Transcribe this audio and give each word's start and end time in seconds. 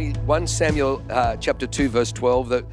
me 0.00 0.12
1 0.24 0.46
Samuel 0.46 1.02
uh, 1.10 1.36
chapter 1.36 1.66
2 1.66 1.90
verse 1.90 2.10
12 2.10 2.48
that 2.48 2.64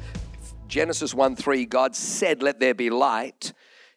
Genesis 0.66 1.12
1 1.12 1.36
3 1.36 1.66
God 1.66 1.94
said 1.94 2.42
let 2.42 2.58
there 2.58 2.72
be 2.72 2.88
light 2.88 3.52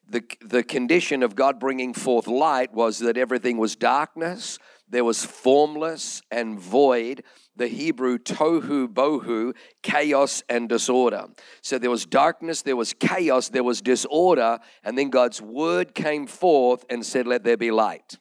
the, 0.09 0.21
the 0.41 0.63
condition 0.63 1.23
of 1.23 1.33
God 1.33 1.57
bringing 1.57 1.93
forth 1.93 2.27
light 2.27 2.73
was 2.73 2.99
that 2.99 3.15
everything 3.15 3.57
was 3.57 3.77
darkness 3.77 4.59
there 4.89 5.05
was 5.05 5.23
formless 5.23 6.21
and 6.29 6.59
void 6.59 7.23
the 7.55 7.67
Hebrew 7.67 8.17
tohu 8.17 8.87
bohu, 8.87 9.53
chaos 9.83 10.41
and 10.49 10.67
disorder. 10.67 11.27
So 11.61 11.77
there 11.77 11.89
was 11.89 12.05
darkness, 12.05 12.61
there 12.61 12.77
was 12.77 12.93
chaos, 12.93 13.49
there 13.49 13.63
was 13.63 13.81
disorder, 13.81 14.59
and 14.83 14.97
then 14.97 15.09
God's 15.09 15.41
word 15.41 15.93
came 15.93 16.27
forth 16.27 16.85
and 16.89 17.05
said, 17.05 17.27
Let 17.27 17.43
there 17.43 17.57
be 17.57 17.69
light. 17.69 18.17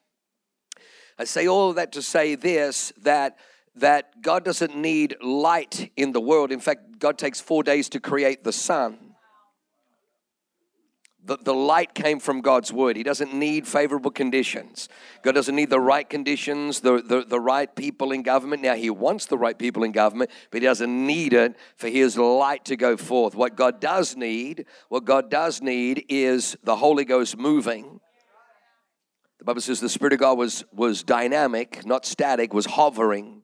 I 1.18 1.24
say 1.24 1.46
all 1.46 1.70
of 1.70 1.76
that 1.76 1.92
to 1.92 2.02
say 2.02 2.34
this 2.34 2.92
that 3.02 3.38
that 3.76 4.22
God 4.22 4.44
doesn't 4.44 4.76
need 4.76 5.16
light 5.22 5.92
in 5.96 6.12
the 6.12 6.20
world. 6.20 6.52
In 6.52 6.60
fact, 6.60 6.98
God 6.98 7.18
takes 7.18 7.40
four 7.40 7.62
days 7.62 7.88
to 7.90 8.00
create 8.00 8.44
the 8.44 8.52
sun. 8.52 8.98
The, 11.22 11.36
the 11.36 11.54
light 11.54 11.94
came 11.94 12.18
from 12.18 12.40
God's 12.40 12.72
word. 12.72 12.96
He 12.96 13.02
doesn't 13.02 13.34
need 13.34 13.68
favorable 13.68 14.10
conditions. 14.10 14.88
God 15.22 15.34
doesn't 15.34 15.54
need 15.54 15.68
the 15.68 15.78
right 15.78 16.08
conditions, 16.08 16.80
the, 16.80 17.02
the, 17.02 17.24
the 17.24 17.38
right 17.38 17.72
people 17.76 18.10
in 18.12 18.22
government. 18.22 18.62
Now, 18.62 18.74
He 18.74 18.88
wants 18.88 19.26
the 19.26 19.36
right 19.36 19.56
people 19.58 19.84
in 19.84 19.92
government, 19.92 20.30
but 20.50 20.62
He 20.62 20.66
doesn't 20.66 21.06
need 21.06 21.34
it 21.34 21.56
for 21.76 21.88
His 21.88 22.16
light 22.16 22.64
to 22.66 22.76
go 22.76 22.96
forth. 22.96 23.34
What 23.34 23.54
God 23.54 23.80
does 23.80 24.16
need, 24.16 24.64
what 24.88 25.04
God 25.04 25.30
does 25.30 25.60
need 25.60 26.06
is 26.08 26.56
the 26.64 26.76
Holy 26.76 27.04
Ghost 27.04 27.36
moving. 27.36 28.00
The 29.38 29.44
Bible 29.44 29.60
says 29.60 29.78
the 29.78 29.90
Spirit 29.90 30.14
of 30.14 30.20
God 30.20 30.38
was, 30.38 30.64
was 30.72 31.02
dynamic, 31.02 31.84
not 31.84 32.06
static, 32.06 32.54
was 32.54 32.64
hovering 32.64 33.39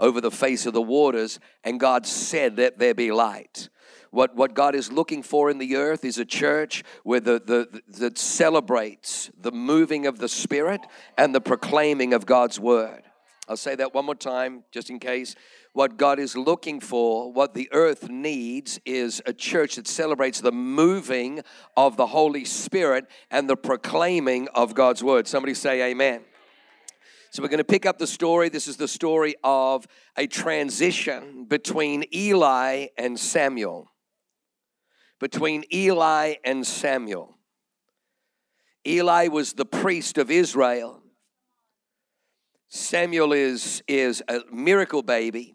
over 0.00 0.20
the 0.20 0.30
face 0.30 0.66
of 0.66 0.72
the 0.72 0.82
waters, 0.82 1.38
and 1.62 1.78
God 1.78 2.06
said, 2.06 2.58
Let 2.58 2.78
there 2.78 2.94
be 2.94 3.12
light. 3.12 3.68
What, 4.10 4.34
what 4.34 4.54
God 4.54 4.74
is 4.74 4.90
looking 4.90 5.22
for 5.22 5.50
in 5.50 5.58
the 5.58 5.76
earth 5.76 6.04
is 6.04 6.18
a 6.18 6.24
church 6.24 6.82
where 7.04 7.20
the, 7.20 7.40
the, 7.44 7.82
that 7.98 8.18
celebrates 8.18 9.30
the 9.40 9.52
moving 9.52 10.06
of 10.06 10.18
the 10.18 10.28
Spirit 10.28 10.80
and 11.16 11.32
the 11.32 11.40
proclaiming 11.40 12.12
of 12.12 12.26
God's 12.26 12.58
word. 12.58 13.02
I'll 13.48 13.56
say 13.56 13.74
that 13.76 13.94
one 13.94 14.04
more 14.04 14.16
time, 14.16 14.64
just 14.72 14.90
in 14.90 14.98
case. 14.98 15.34
What 15.72 15.96
God 15.96 16.18
is 16.18 16.36
looking 16.36 16.80
for, 16.80 17.32
what 17.32 17.54
the 17.54 17.68
earth 17.72 18.08
needs, 18.08 18.80
is 18.84 19.22
a 19.26 19.32
church 19.32 19.76
that 19.76 19.86
celebrates 19.86 20.40
the 20.40 20.50
moving 20.50 21.42
of 21.76 21.96
the 21.96 22.08
Holy 22.08 22.44
Spirit 22.44 23.06
and 23.30 23.48
the 23.48 23.56
proclaiming 23.56 24.48
of 24.54 24.74
God's 24.74 25.02
word. 25.04 25.28
Somebody 25.28 25.54
say, 25.54 25.90
Amen. 25.90 26.22
So 27.32 27.44
we're 27.44 27.48
going 27.48 27.58
to 27.58 27.64
pick 27.64 27.86
up 27.86 27.98
the 27.98 28.08
story. 28.08 28.48
This 28.48 28.66
is 28.66 28.76
the 28.76 28.88
story 28.88 29.36
of 29.44 29.86
a 30.16 30.26
transition 30.26 31.44
between 31.44 32.04
Eli 32.12 32.88
and 32.98 33.18
Samuel. 33.18 33.92
Between 35.20 35.62
Eli 35.72 36.34
and 36.44 36.66
Samuel. 36.66 37.38
Eli 38.84 39.28
was 39.28 39.52
the 39.52 39.64
priest 39.64 40.18
of 40.18 40.28
Israel. 40.28 41.02
Samuel 42.68 43.32
is, 43.32 43.80
is 43.86 44.24
a 44.26 44.40
miracle 44.50 45.02
baby. 45.02 45.54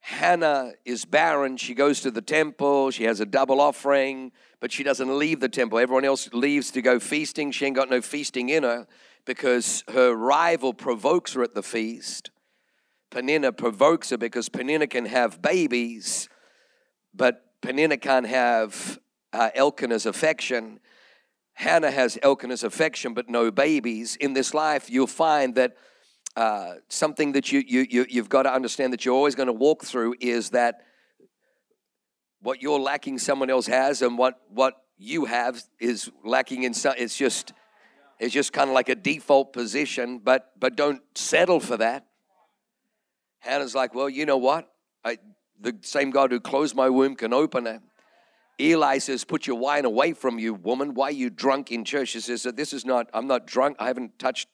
Hannah 0.00 0.72
is 0.86 1.04
barren. 1.04 1.58
She 1.58 1.74
goes 1.74 2.00
to 2.00 2.10
the 2.10 2.22
temple. 2.22 2.92
She 2.92 3.04
has 3.04 3.20
a 3.20 3.26
double 3.26 3.60
offering, 3.60 4.32
but 4.58 4.72
she 4.72 4.84
doesn't 4.84 5.18
leave 5.18 5.40
the 5.40 5.50
temple. 5.50 5.78
Everyone 5.78 6.06
else 6.06 6.32
leaves 6.32 6.70
to 6.70 6.80
go 6.80 6.98
feasting. 6.98 7.50
She 7.50 7.66
ain't 7.66 7.76
got 7.76 7.90
no 7.90 8.00
feasting 8.00 8.48
in 8.48 8.62
her 8.62 8.86
because 9.28 9.84
her 9.88 10.14
rival 10.14 10.72
provokes 10.72 11.34
her 11.34 11.42
at 11.42 11.54
the 11.54 11.62
feast. 11.62 12.30
Peninnah 13.10 13.52
provokes 13.52 14.08
her 14.08 14.16
because 14.16 14.48
Peninnah 14.48 14.86
can 14.86 15.04
have 15.04 15.42
babies, 15.42 16.30
but 17.12 17.44
Peninnah 17.60 17.98
can't 17.98 18.26
have 18.26 18.98
uh, 19.34 19.50
Elkanah's 19.54 20.06
affection. 20.06 20.80
Hannah 21.52 21.90
has 21.90 22.18
Elkanah's 22.22 22.64
affection, 22.64 23.12
but 23.12 23.28
no 23.28 23.50
babies. 23.50 24.16
In 24.16 24.32
this 24.32 24.54
life, 24.54 24.88
you'll 24.88 25.06
find 25.06 25.54
that 25.56 25.76
uh, 26.34 26.76
something 26.88 27.32
that 27.32 27.52
you, 27.52 27.62
you, 27.66 27.86
you, 27.90 28.06
you've 28.08 28.30
got 28.30 28.44
to 28.44 28.52
understand 28.52 28.94
that 28.94 29.04
you're 29.04 29.14
always 29.14 29.34
going 29.34 29.48
to 29.48 29.52
walk 29.52 29.84
through 29.84 30.14
is 30.20 30.50
that 30.50 30.80
what 32.40 32.62
you're 32.62 32.80
lacking, 32.80 33.18
someone 33.18 33.50
else 33.50 33.66
has, 33.66 34.00
and 34.00 34.16
what, 34.16 34.40
what 34.48 34.84
you 34.96 35.26
have 35.26 35.62
is 35.78 36.10
lacking 36.24 36.62
in 36.62 36.72
some. 36.72 36.94
It's 36.96 37.16
just 37.16 37.52
it's 38.18 38.34
just 38.34 38.52
kind 38.52 38.68
of 38.68 38.74
like 38.74 38.88
a 38.88 38.94
default 38.94 39.52
position, 39.52 40.18
but 40.18 40.52
but 40.58 40.76
don't 40.76 41.02
settle 41.14 41.60
for 41.60 41.76
that. 41.76 42.06
Hannah's 43.40 43.74
like, 43.74 43.94
well, 43.94 44.08
you 44.08 44.26
know 44.26 44.36
what? 44.36 44.72
I, 45.04 45.18
the 45.60 45.76
same 45.82 46.10
God 46.10 46.32
who 46.32 46.40
closed 46.40 46.74
my 46.74 46.88
womb 46.88 47.14
can 47.16 47.32
open 47.32 47.66
it. 47.66 47.80
Eli 48.60 48.98
says, 48.98 49.24
Put 49.24 49.46
your 49.46 49.56
wine 49.56 49.84
away 49.84 50.12
from 50.12 50.38
you, 50.38 50.54
woman. 50.54 50.94
Why 50.94 51.08
are 51.08 51.12
you 51.12 51.30
drunk 51.30 51.70
in 51.70 51.84
church? 51.84 52.08
She 52.08 52.20
says, 52.20 52.42
This 52.42 52.72
is 52.72 52.84
not, 52.84 53.08
I'm 53.14 53.26
not 53.26 53.46
drunk. 53.46 53.76
I 53.78 53.86
haven't 53.86 54.18
touched 54.18 54.48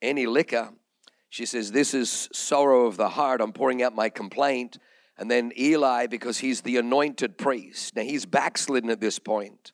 any 0.00 0.26
liquor. 0.26 0.70
She 1.28 1.44
says, 1.44 1.72
This 1.72 1.92
is 1.92 2.28
sorrow 2.32 2.86
of 2.86 2.96
the 2.96 3.10
heart. 3.10 3.40
I'm 3.40 3.52
pouring 3.52 3.82
out 3.82 3.94
my 3.94 4.08
complaint. 4.08 4.78
And 5.18 5.30
then 5.30 5.52
Eli, 5.58 6.06
because 6.06 6.38
he's 6.38 6.60
the 6.62 6.76
anointed 6.76 7.38
priest, 7.38 7.96
now 7.96 8.02
he's 8.02 8.26
backslidden 8.26 8.90
at 8.90 9.00
this 9.00 9.18
point. 9.18 9.72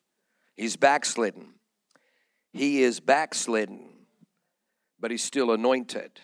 He's 0.55 0.77
backslidden. 0.77 1.55
He 2.53 2.83
is 2.83 2.99
backslidden, 2.99 3.89
but 4.99 5.09
he's 5.09 5.23
still 5.23 5.51
anointed. 5.51 6.21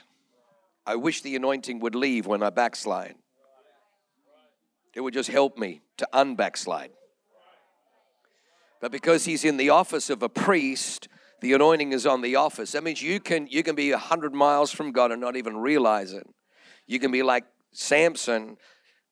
I 0.85 0.95
wish 0.95 1.21
the 1.21 1.35
anointing 1.35 1.79
would 1.79 1.95
leave 1.95 2.27
when 2.27 2.43
I 2.43 2.51
backslide. 2.51 3.15
It 4.95 5.01
would 5.01 5.13
just 5.13 5.29
help 5.29 5.57
me 5.57 5.81
to 5.97 6.07
unbackslide. 6.13 6.89
But 8.79 8.91
because 8.91 9.25
he's 9.25 9.43
in 9.43 9.57
the 9.57 9.71
office 9.71 10.09
of 10.09 10.21
a 10.23 10.29
priest, 10.29 11.07
the 11.41 11.53
anointing 11.53 11.93
is 11.93 12.05
on 12.05 12.21
the 12.21 12.35
office. 12.35 12.71
That 12.73 12.83
means 12.83 13.01
you 13.01 13.19
can 13.19 13.47
you 13.47 13.63
can 13.63 13.75
be 13.75 13.91
a 13.91 13.97
hundred 13.97 14.33
miles 14.33 14.71
from 14.71 14.91
God 14.91 15.11
and 15.11 15.19
not 15.19 15.35
even 15.35 15.57
realize 15.57 16.13
it. 16.13 16.27
You 16.85 16.99
can 16.99 17.11
be 17.11 17.23
like 17.23 17.45
Samson, 17.71 18.57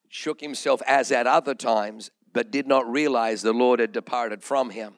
shook 0.10 0.40
himself 0.40 0.82
as 0.88 1.12
at 1.12 1.28
other 1.28 1.56
times, 1.56 2.12
but 2.32 2.52
did 2.52 2.68
not 2.68 2.90
realize 2.90 3.42
the 3.42 3.54
Lord 3.54 3.80
had 3.80 3.92
departed 3.92 4.44
from 4.44 4.70
him. 4.70 4.94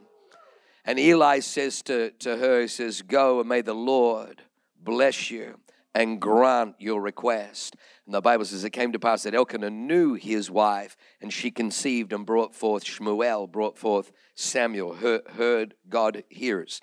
And 0.89 0.97
Eli 0.97 1.41
says 1.41 1.83
to, 1.83 2.09
to 2.17 2.37
her, 2.37 2.61
he 2.61 2.67
says, 2.67 3.03
Go 3.03 3.39
and 3.39 3.47
may 3.47 3.61
the 3.61 3.75
Lord 3.75 4.41
bless 4.83 5.29
you 5.29 5.59
and 5.93 6.19
grant 6.19 6.77
your 6.79 6.99
request. 6.99 7.75
And 8.07 8.15
the 8.15 8.21
Bible 8.21 8.43
says 8.43 8.63
it 8.63 8.71
came 8.71 8.91
to 8.93 8.97
pass 8.97 9.21
that 9.21 9.35
Elkanah 9.35 9.69
knew 9.69 10.15
his 10.15 10.49
wife, 10.49 10.97
and 11.21 11.31
she 11.31 11.51
conceived 11.51 12.11
and 12.11 12.25
brought 12.25 12.55
forth 12.55 12.85
Shmuel, 12.85 13.51
brought 13.51 13.77
forth 13.77 14.11
Samuel, 14.33 14.95
heard, 14.95 15.27
heard 15.27 15.75
God 15.87 16.23
hears. 16.27 16.81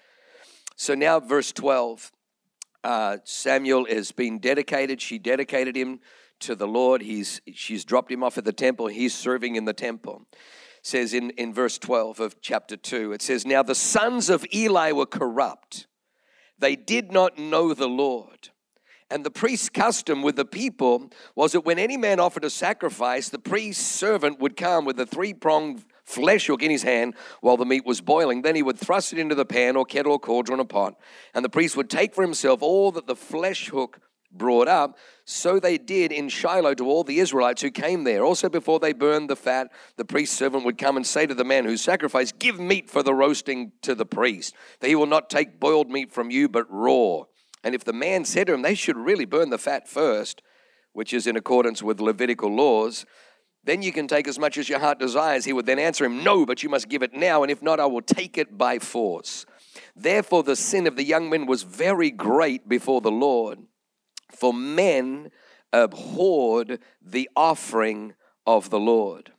So 0.76 0.94
now, 0.94 1.18
verse 1.18 1.50
12 1.50 2.12
uh, 2.84 3.16
Samuel 3.24 3.86
is 3.86 4.12
being 4.12 4.38
dedicated. 4.38 5.02
She 5.02 5.18
dedicated 5.18 5.74
him 5.74 5.98
to 6.38 6.54
the 6.54 6.68
Lord. 6.68 7.02
He's, 7.02 7.40
she's 7.52 7.84
dropped 7.84 8.12
him 8.12 8.22
off 8.22 8.38
at 8.38 8.44
the 8.44 8.52
temple. 8.52 8.86
He's 8.86 9.16
serving 9.16 9.56
in 9.56 9.64
the 9.64 9.72
temple 9.72 10.22
says 10.86 11.12
in, 11.12 11.30
in 11.30 11.52
verse 11.52 11.78
12 11.78 12.20
of 12.20 12.40
chapter 12.40 12.76
2, 12.76 13.12
it 13.12 13.20
says, 13.20 13.44
Now 13.44 13.62
the 13.62 13.74
sons 13.74 14.30
of 14.30 14.46
Eli 14.54 14.92
were 14.92 15.06
corrupt. 15.06 15.86
They 16.58 16.76
did 16.76 17.12
not 17.12 17.38
know 17.38 17.74
the 17.74 17.88
Lord. 17.88 18.50
And 19.10 19.24
the 19.24 19.30
priest's 19.30 19.68
custom 19.68 20.22
with 20.22 20.36
the 20.36 20.44
people 20.44 21.10
was 21.34 21.52
that 21.52 21.60
when 21.60 21.78
any 21.78 21.96
man 21.96 22.18
offered 22.18 22.44
a 22.44 22.50
sacrifice, 22.50 23.28
the 23.28 23.38
priest's 23.38 23.84
servant 23.84 24.40
would 24.40 24.56
come 24.56 24.84
with 24.84 24.98
a 24.98 25.06
three 25.06 25.32
pronged 25.32 25.84
flesh 26.04 26.46
hook 26.46 26.62
in 26.62 26.70
his 26.70 26.82
hand 26.82 27.14
while 27.40 27.56
the 27.56 27.64
meat 27.64 27.84
was 27.84 28.00
boiling. 28.00 28.42
Then 28.42 28.56
he 28.56 28.62
would 28.62 28.78
thrust 28.78 29.12
it 29.12 29.18
into 29.18 29.34
the 29.34 29.44
pan 29.44 29.76
or 29.76 29.84
kettle 29.84 30.12
or 30.12 30.18
cauldron 30.18 30.60
or 30.60 30.64
pot. 30.64 30.96
And 31.34 31.44
the 31.44 31.48
priest 31.48 31.76
would 31.76 31.90
take 31.90 32.14
for 32.14 32.22
himself 32.22 32.62
all 32.62 32.90
that 32.92 33.06
the 33.06 33.16
flesh 33.16 33.68
hook 33.68 34.00
brought 34.30 34.68
up. 34.68 34.98
So 35.24 35.58
they 35.58 35.78
did 35.78 36.12
in 36.12 36.28
Shiloh 36.28 36.74
to 36.74 36.86
all 36.86 37.04
the 37.04 37.18
Israelites 37.18 37.62
who 37.62 37.70
came 37.70 38.04
there. 38.04 38.24
Also, 38.24 38.48
before 38.48 38.78
they 38.78 38.92
burned 38.92 39.30
the 39.30 39.36
fat, 39.36 39.72
the 39.96 40.04
priest's 40.04 40.36
servant 40.36 40.64
would 40.64 40.78
come 40.78 40.96
and 40.96 41.06
say 41.06 41.26
to 41.26 41.34
the 41.34 41.44
man 41.44 41.64
who 41.64 41.76
sacrificed, 41.76 42.38
Give 42.38 42.60
meat 42.60 42.90
for 42.90 43.02
the 43.02 43.14
roasting 43.14 43.72
to 43.82 43.94
the 43.94 44.06
priest, 44.06 44.54
for 44.80 44.86
he 44.86 44.94
will 44.94 45.06
not 45.06 45.30
take 45.30 45.60
boiled 45.60 45.90
meat 45.90 46.12
from 46.12 46.30
you, 46.30 46.48
but 46.48 46.66
raw. 46.70 47.22
And 47.64 47.74
if 47.74 47.84
the 47.84 47.92
man 47.92 48.24
said 48.24 48.46
to 48.46 48.54
him, 48.54 48.62
They 48.62 48.74
should 48.74 48.96
really 48.96 49.24
burn 49.24 49.50
the 49.50 49.58
fat 49.58 49.88
first, 49.88 50.42
which 50.92 51.12
is 51.12 51.26
in 51.26 51.36
accordance 51.36 51.82
with 51.82 52.00
Levitical 52.00 52.54
laws, 52.54 53.04
Then 53.64 53.82
you 53.82 53.90
can 53.90 54.06
take 54.06 54.28
as 54.28 54.38
much 54.38 54.56
as 54.56 54.68
your 54.68 54.78
heart 54.78 55.00
desires. 55.00 55.44
He 55.44 55.52
would 55.52 55.66
then 55.66 55.80
answer 55.80 56.04
him, 56.04 56.22
No, 56.22 56.46
but 56.46 56.62
you 56.62 56.68
must 56.68 56.88
give 56.88 57.02
it 57.02 57.12
now, 57.12 57.42
and 57.42 57.50
if 57.50 57.62
not, 57.62 57.80
I 57.80 57.86
will 57.86 58.02
take 58.02 58.38
it 58.38 58.56
by 58.56 58.78
force. 58.78 59.44
Therefore, 59.94 60.42
the 60.42 60.56
sin 60.56 60.86
of 60.86 60.96
the 60.96 61.04
young 61.04 61.28
men 61.28 61.46
was 61.46 61.62
very 61.62 62.10
great 62.10 62.68
before 62.68 63.00
the 63.00 63.10
Lord, 63.10 63.58
for 64.30 64.52
men 64.52 65.30
abhorred 65.72 66.78
the 67.02 67.28
offering 67.36 68.14
of 68.46 68.70
the 68.70 68.80
Lord. 68.80 69.32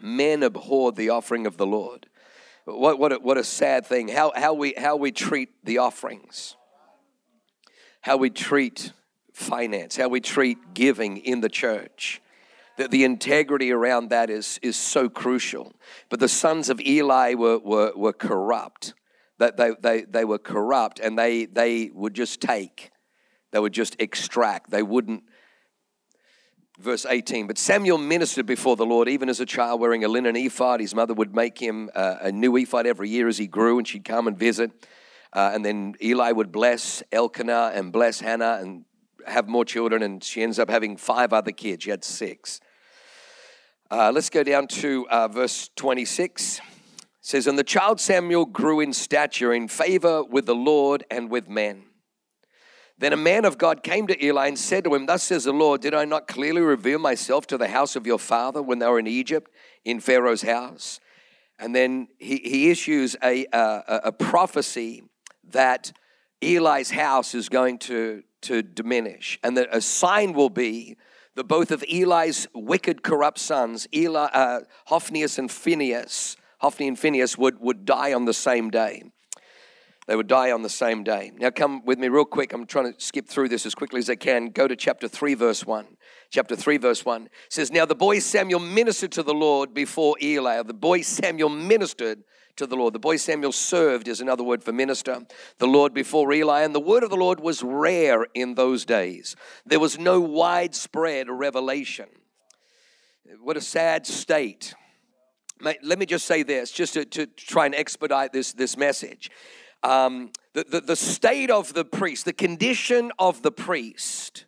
Men 0.00 0.42
abhorred 0.42 0.96
the 0.96 1.10
offering 1.10 1.46
of 1.46 1.56
the 1.56 1.66
Lord. 1.66 2.06
What, 2.64 2.98
what, 2.98 3.12
a, 3.12 3.16
what 3.16 3.38
a 3.38 3.44
sad 3.44 3.86
thing. 3.86 4.08
How, 4.08 4.32
how, 4.34 4.52
we, 4.52 4.74
how 4.76 4.96
we 4.96 5.12
treat 5.12 5.50
the 5.64 5.78
offerings, 5.78 6.56
how 8.00 8.16
we 8.16 8.28
treat 8.30 8.92
finance, 9.32 9.96
how 9.96 10.08
we 10.08 10.20
treat 10.20 10.74
giving 10.74 11.18
in 11.18 11.40
the 11.40 11.48
church. 11.48 12.20
The, 12.76 12.88
the 12.88 13.04
integrity 13.04 13.70
around 13.70 14.10
that 14.10 14.30
is, 14.30 14.58
is 14.62 14.76
so 14.76 15.08
crucial. 15.08 15.74
But 16.08 16.20
the 16.20 16.28
sons 16.28 16.68
of 16.68 16.80
Eli 16.80 17.34
were, 17.34 17.58
were, 17.58 17.92
were 17.94 18.12
corrupt. 18.12 18.94
That 19.38 19.56
they, 19.56 19.72
they, 19.80 20.02
they 20.02 20.24
were 20.24 20.38
corrupt 20.38 20.98
and 20.98 21.18
they, 21.18 21.44
they 21.44 21.90
would 21.92 22.14
just 22.14 22.40
take, 22.40 22.90
they 23.56 23.60
would 23.60 23.72
just 23.72 23.96
extract. 23.98 24.70
They 24.70 24.82
wouldn't, 24.82 25.22
verse 26.78 27.06
18 27.08 27.46
but 27.46 27.56
samuel 27.56 27.96
ministered 27.96 28.44
before 28.44 28.76
the 28.76 28.84
lord 28.84 29.08
even 29.08 29.30
as 29.30 29.40
a 29.40 29.46
child 29.46 29.80
wearing 29.80 30.04
a 30.04 30.08
linen 30.08 30.36
ephod. 30.36 30.78
His 30.78 30.94
mother 30.94 31.14
would 31.14 31.34
make 31.34 31.58
him 31.58 31.88
a, 31.94 32.18
a 32.24 32.32
new 32.32 32.54
ephod 32.58 32.86
every 32.86 33.08
year 33.08 33.28
as 33.28 33.38
he 33.38 33.46
grew 33.46 33.78
and 33.78 33.88
she'd 33.88 34.04
come 34.04 34.26
and 34.26 34.38
visit. 34.38 34.70
Uh, 35.32 35.52
and 35.54 35.64
then 35.64 35.94
eli 36.02 36.32
would 36.32 36.52
bless 36.52 37.02
elkanah 37.12 37.72
and 37.74 37.92
bless 37.92 38.20
hannah 38.20 38.58
and 38.60 38.84
have 39.26 39.48
more 39.48 39.64
children 39.64 40.02
and 40.02 40.22
she 40.22 40.42
ends 40.42 40.58
up 40.58 40.68
having 40.68 40.98
five 40.98 41.32
other 41.32 41.50
kids. 41.50 41.84
She 41.84 41.88
had 41.88 42.04
six. 42.04 42.60
Uh, 43.90 44.12
let's 44.14 44.28
go 44.28 44.42
down 44.42 44.66
to 44.66 45.08
uh, 45.08 45.28
verse 45.28 45.70
26 45.76 46.58
it 46.58 46.62
says 47.22 47.46
and 47.46 47.58
the 47.58 47.64
child 47.64 48.00
samuel 48.00 48.44
grew 48.44 48.80
in 48.80 48.92
stature 48.92 49.54
in 49.54 49.66
favor 49.66 50.22
with 50.22 50.44
the 50.44 50.54
lord 50.54 51.06
and 51.10 51.30
with 51.30 51.48
men 51.48 51.85
then 52.98 53.12
a 53.12 53.16
man 53.16 53.44
of 53.44 53.58
God 53.58 53.82
came 53.82 54.06
to 54.06 54.24
Eli 54.24 54.48
and 54.48 54.58
said 54.58 54.84
to 54.84 54.94
him, 54.94 55.06
Thus 55.06 55.22
says 55.22 55.44
the 55.44 55.52
Lord, 55.52 55.82
Did 55.82 55.94
I 55.94 56.04
not 56.04 56.26
clearly 56.26 56.62
reveal 56.62 56.98
myself 56.98 57.46
to 57.48 57.58
the 57.58 57.68
house 57.68 57.94
of 57.94 58.06
your 58.06 58.18
father 58.18 58.62
when 58.62 58.78
they 58.78 58.86
were 58.86 58.98
in 58.98 59.06
Egypt, 59.06 59.50
in 59.84 60.00
Pharaoh's 60.00 60.42
house? 60.42 60.98
And 61.58 61.74
then 61.74 62.08
he, 62.18 62.36
he 62.38 62.70
issues 62.70 63.16
a, 63.22 63.46
a, 63.52 64.00
a 64.04 64.12
prophecy 64.12 65.02
that 65.50 65.92
Eli's 66.42 66.90
house 66.90 67.34
is 67.34 67.48
going 67.48 67.78
to, 67.78 68.22
to 68.42 68.62
diminish, 68.62 69.38
and 69.42 69.56
that 69.56 69.68
a 69.72 69.80
sign 69.80 70.32
will 70.32 70.50
be 70.50 70.96
that 71.34 71.44
both 71.44 71.70
of 71.70 71.84
Eli's 71.90 72.46
wicked, 72.54 73.02
corrupt 73.02 73.38
sons, 73.38 73.86
Eli, 73.94 74.28
uh, 74.32 74.60
Hophnius 74.88 75.38
and 75.38 75.50
Phineas, 75.50 76.36
Hophni 76.60 76.88
and 76.88 76.98
Phineas, 76.98 77.36
would, 77.36 77.60
would 77.60 77.84
die 77.84 78.14
on 78.14 78.24
the 78.24 78.34
same 78.34 78.70
day. 78.70 79.02
They 80.06 80.14
would 80.14 80.28
die 80.28 80.52
on 80.52 80.62
the 80.62 80.68
same 80.68 81.02
day. 81.02 81.32
Now, 81.36 81.50
come 81.50 81.84
with 81.84 81.98
me 81.98 82.08
real 82.08 82.24
quick. 82.24 82.52
I'm 82.52 82.64
trying 82.64 82.92
to 82.92 83.00
skip 83.00 83.26
through 83.26 83.48
this 83.48 83.66
as 83.66 83.74
quickly 83.74 83.98
as 83.98 84.08
I 84.08 84.14
can. 84.14 84.50
Go 84.50 84.68
to 84.68 84.76
chapter 84.76 85.08
3, 85.08 85.34
verse 85.34 85.66
1. 85.66 85.96
Chapter 86.30 86.56
3, 86.56 86.76
verse 86.76 87.04
1 87.04 87.28
says, 87.48 87.70
Now 87.70 87.86
the 87.86 87.94
boy 87.94 88.18
Samuel 88.18 88.60
ministered 88.60 89.12
to 89.12 89.22
the 89.22 89.34
Lord 89.34 89.74
before 89.74 90.16
Eli. 90.22 90.62
The 90.62 90.74
boy 90.74 91.02
Samuel 91.02 91.48
ministered 91.48 92.22
to 92.56 92.66
the 92.66 92.76
Lord. 92.76 92.94
The 92.94 93.00
boy 93.00 93.16
Samuel 93.16 93.52
served 93.52 94.08
is 94.08 94.20
another 94.20 94.42
word 94.42 94.62
for 94.62 94.72
minister. 94.72 95.20
The 95.58 95.66
Lord 95.66 95.92
before 95.92 96.32
Eli. 96.32 96.62
And 96.62 96.74
the 96.74 96.80
word 96.80 97.02
of 97.02 97.10
the 97.10 97.16
Lord 97.16 97.40
was 97.40 97.62
rare 97.62 98.26
in 98.34 98.54
those 98.54 98.84
days. 98.84 99.36
There 99.64 99.80
was 99.80 99.98
no 99.98 100.20
widespread 100.20 101.28
revelation. 101.28 102.06
What 103.40 103.56
a 103.56 103.60
sad 103.60 104.06
state. 104.06 104.74
Let 105.60 105.98
me 105.98 106.06
just 106.06 106.26
say 106.26 106.42
this, 106.42 106.70
just 106.70 106.94
to, 106.94 107.04
to 107.06 107.26
try 107.26 107.66
and 107.66 107.74
expedite 107.74 108.32
this, 108.32 108.52
this 108.52 108.76
message 108.76 109.30
um, 109.86 110.32
the, 110.52 110.64
the, 110.64 110.80
the 110.80 110.96
state 110.96 111.50
of 111.50 111.72
the 111.72 111.84
priest, 111.84 112.24
the 112.24 112.32
condition 112.32 113.12
of 113.20 113.42
the 113.42 113.52
priest, 113.52 114.44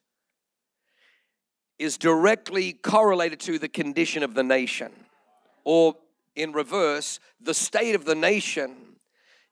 is 1.79 1.96
directly 1.96 2.73
correlated 2.73 3.38
to 3.38 3.58
the 3.58 3.69
condition 3.69 4.25
of 4.25 4.35
the 4.35 4.43
nation. 4.43 4.90
Or 5.64 5.94
in 6.35 6.52
reverse, 6.52 7.20
the 7.40 7.55
state 7.55 7.94
of 7.94 8.05
the 8.05 8.17
nation 8.17 8.96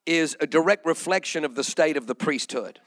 is 0.07 0.37
a 0.41 0.47
direct 0.47 0.87
reflection 0.87 1.45
of 1.45 1.55
the 1.55 1.63
state 1.63 1.97
of 1.97 2.09
the 2.09 2.17
priesthood. 2.17 2.81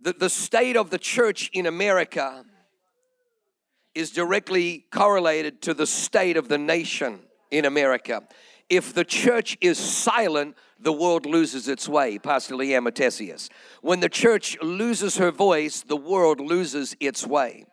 The, 0.00 0.14
the 0.14 0.30
state 0.30 0.76
of 0.78 0.88
the 0.88 0.98
church 0.98 1.50
in 1.52 1.66
America 1.66 2.44
is 3.94 4.10
directly 4.12 4.86
correlated 4.90 5.60
to 5.62 5.74
the 5.74 5.86
state 5.86 6.38
of 6.38 6.48
the 6.48 6.58
nation 6.58 7.20
in 7.50 7.66
America. 7.66 8.22
If 8.68 8.94
the 8.94 9.04
church 9.04 9.56
is 9.60 9.78
silent, 9.78 10.56
the 10.78 10.92
world 10.92 11.26
loses 11.26 11.68
its 11.68 11.88
way, 11.88 12.18
Pastor 12.18 12.54
Leanne 12.54 12.88
Matthesius. 12.88 13.48
When 13.82 14.00
the 14.00 14.08
church 14.08 14.56
loses 14.60 15.16
her 15.18 15.30
voice, 15.30 15.82
the 15.82 15.96
world 15.96 16.40
loses 16.40 16.96
its 17.00 17.26
way 17.26 17.66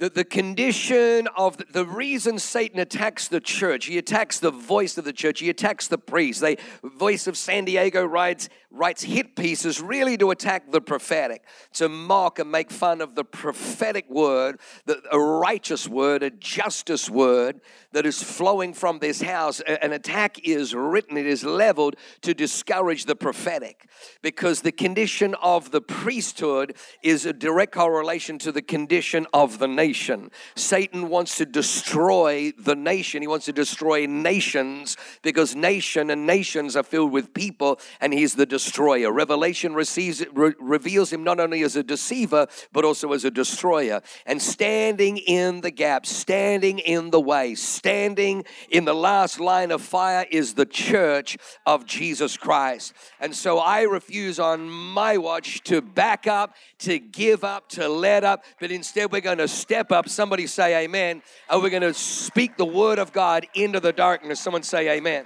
the, 0.00 0.08
the 0.08 0.24
condition 0.24 1.28
of 1.36 1.58
the, 1.58 1.66
the, 1.70 1.84
reason 1.84 2.38
Satan 2.38 2.80
attacks 2.80 3.28
the 3.28 3.38
church, 3.38 3.84
he 3.84 3.98
attacks 3.98 4.38
the 4.38 4.50
voice 4.50 4.96
of 4.96 5.04
the 5.04 5.12
church, 5.12 5.40
he 5.40 5.50
attacks 5.50 5.88
the 5.88 5.98
priest. 5.98 6.40
The 6.40 6.58
voice 6.82 7.26
of 7.26 7.36
San 7.36 7.66
Diego 7.66 8.06
writes, 8.06 8.48
writes 8.70 9.02
hit 9.02 9.36
pieces 9.36 9.78
really 9.78 10.16
to 10.16 10.30
attack 10.30 10.72
the 10.72 10.80
prophetic, 10.80 11.44
to 11.74 11.90
mock 11.90 12.38
and 12.38 12.50
make 12.50 12.70
fun 12.70 13.02
of 13.02 13.14
the 13.14 13.24
prophetic 13.24 14.08
word, 14.08 14.58
the, 14.86 15.02
a 15.12 15.20
righteous 15.20 15.86
word, 15.86 16.22
a 16.22 16.30
justice 16.30 17.10
word 17.10 17.60
that 17.92 18.06
is 18.06 18.22
flowing 18.22 18.72
from 18.72 19.00
this 19.00 19.20
house. 19.20 19.60
An 19.60 19.92
attack 19.92 20.38
is 20.48 20.74
written, 20.74 21.18
it 21.18 21.26
is 21.26 21.44
leveled 21.44 21.96
to 22.22 22.32
discourage 22.32 23.04
the 23.04 23.16
prophetic 23.16 23.86
because 24.22 24.62
the 24.62 24.72
condition 24.72 25.34
of 25.42 25.72
the 25.72 25.82
priesthood 25.82 26.74
is 27.02 27.26
a 27.26 27.34
direct 27.34 27.72
correlation 27.72 28.38
to 28.38 28.50
the 28.50 28.62
condition 28.62 29.26
of 29.34 29.58
the 29.58 29.68
nation 29.68 29.89
nation. 29.90 30.30
Satan 30.54 31.08
wants 31.08 31.36
to 31.38 31.44
destroy 31.44 32.52
the 32.56 32.76
nation. 32.76 33.22
He 33.22 33.26
wants 33.26 33.46
to 33.46 33.52
destroy 33.52 34.06
nations 34.06 34.96
because 35.22 35.56
nation 35.56 36.10
and 36.10 36.28
nations 36.28 36.76
are 36.76 36.84
filled 36.84 37.10
with 37.10 37.34
people 37.34 37.80
and 38.00 38.14
he's 38.14 38.34
the 38.34 38.46
destroyer. 38.46 39.10
Revelation 39.10 39.74
receives, 39.74 40.24
re- 40.32 40.54
reveals 40.60 41.12
him 41.12 41.24
not 41.24 41.40
only 41.40 41.64
as 41.64 41.74
a 41.74 41.82
deceiver 41.82 42.46
but 42.70 42.84
also 42.84 43.12
as 43.12 43.24
a 43.24 43.32
destroyer. 43.32 44.00
And 44.26 44.40
standing 44.40 45.16
in 45.18 45.60
the 45.60 45.72
gap, 45.72 46.06
standing 46.06 46.78
in 46.78 47.10
the 47.10 47.20
way, 47.20 47.56
standing 47.56 48.44
in 48.70 48.84
the 48.84 48.94
last 48.94 49.40
line 49.40 49.72
of 49.72 49.82
fire 49.82 50.24
is 50.30 50.54
the 50.54 50.66
church 50.66 51.36
of 51.66 51.84
Jesus 51.84 52.36
Christ. 52.36 52.92
And 53.18 53.34
so 53.34 53.58
I 53.58 53.82
refuse 53.82 54.38
on 54.38 54.70
my 54.70 55.18
watch 55.18 55.64
to 55.64 55.82
back 55.82 56.28
up, 56.28 56.54
to 56.78 57.00
give 57.00 57.42
up, 57.42 57.68
to 57.70 57.88
let 57.88 58.22
up, 58.22 58.44
but 58.60 58.70
instead 58.70 59.10
we're 59.10 59.20
going 59.20 59.38
to 59.38 59.48
step 59.48 59.79
step 59.80 59.92
up. 59.92 60.10
Somebody 60.10 60.46
say 60.46 60.84
amen. 60.84 61.22
Are 61.48 61.58
we 61.58 61.70
going 61.70 61.80
to 61.80 61.94
speak 61.94 62.58
the 62.58 62.66
word 62.66 62.98
of 62.98 63.14
God 63.14 63.46
into 63.54 63.80
the 63.80 63.94
darkness? 63.94 64.38
Someone 64.38 64.62
say 64.62 64.90
amen. 64.90 65.24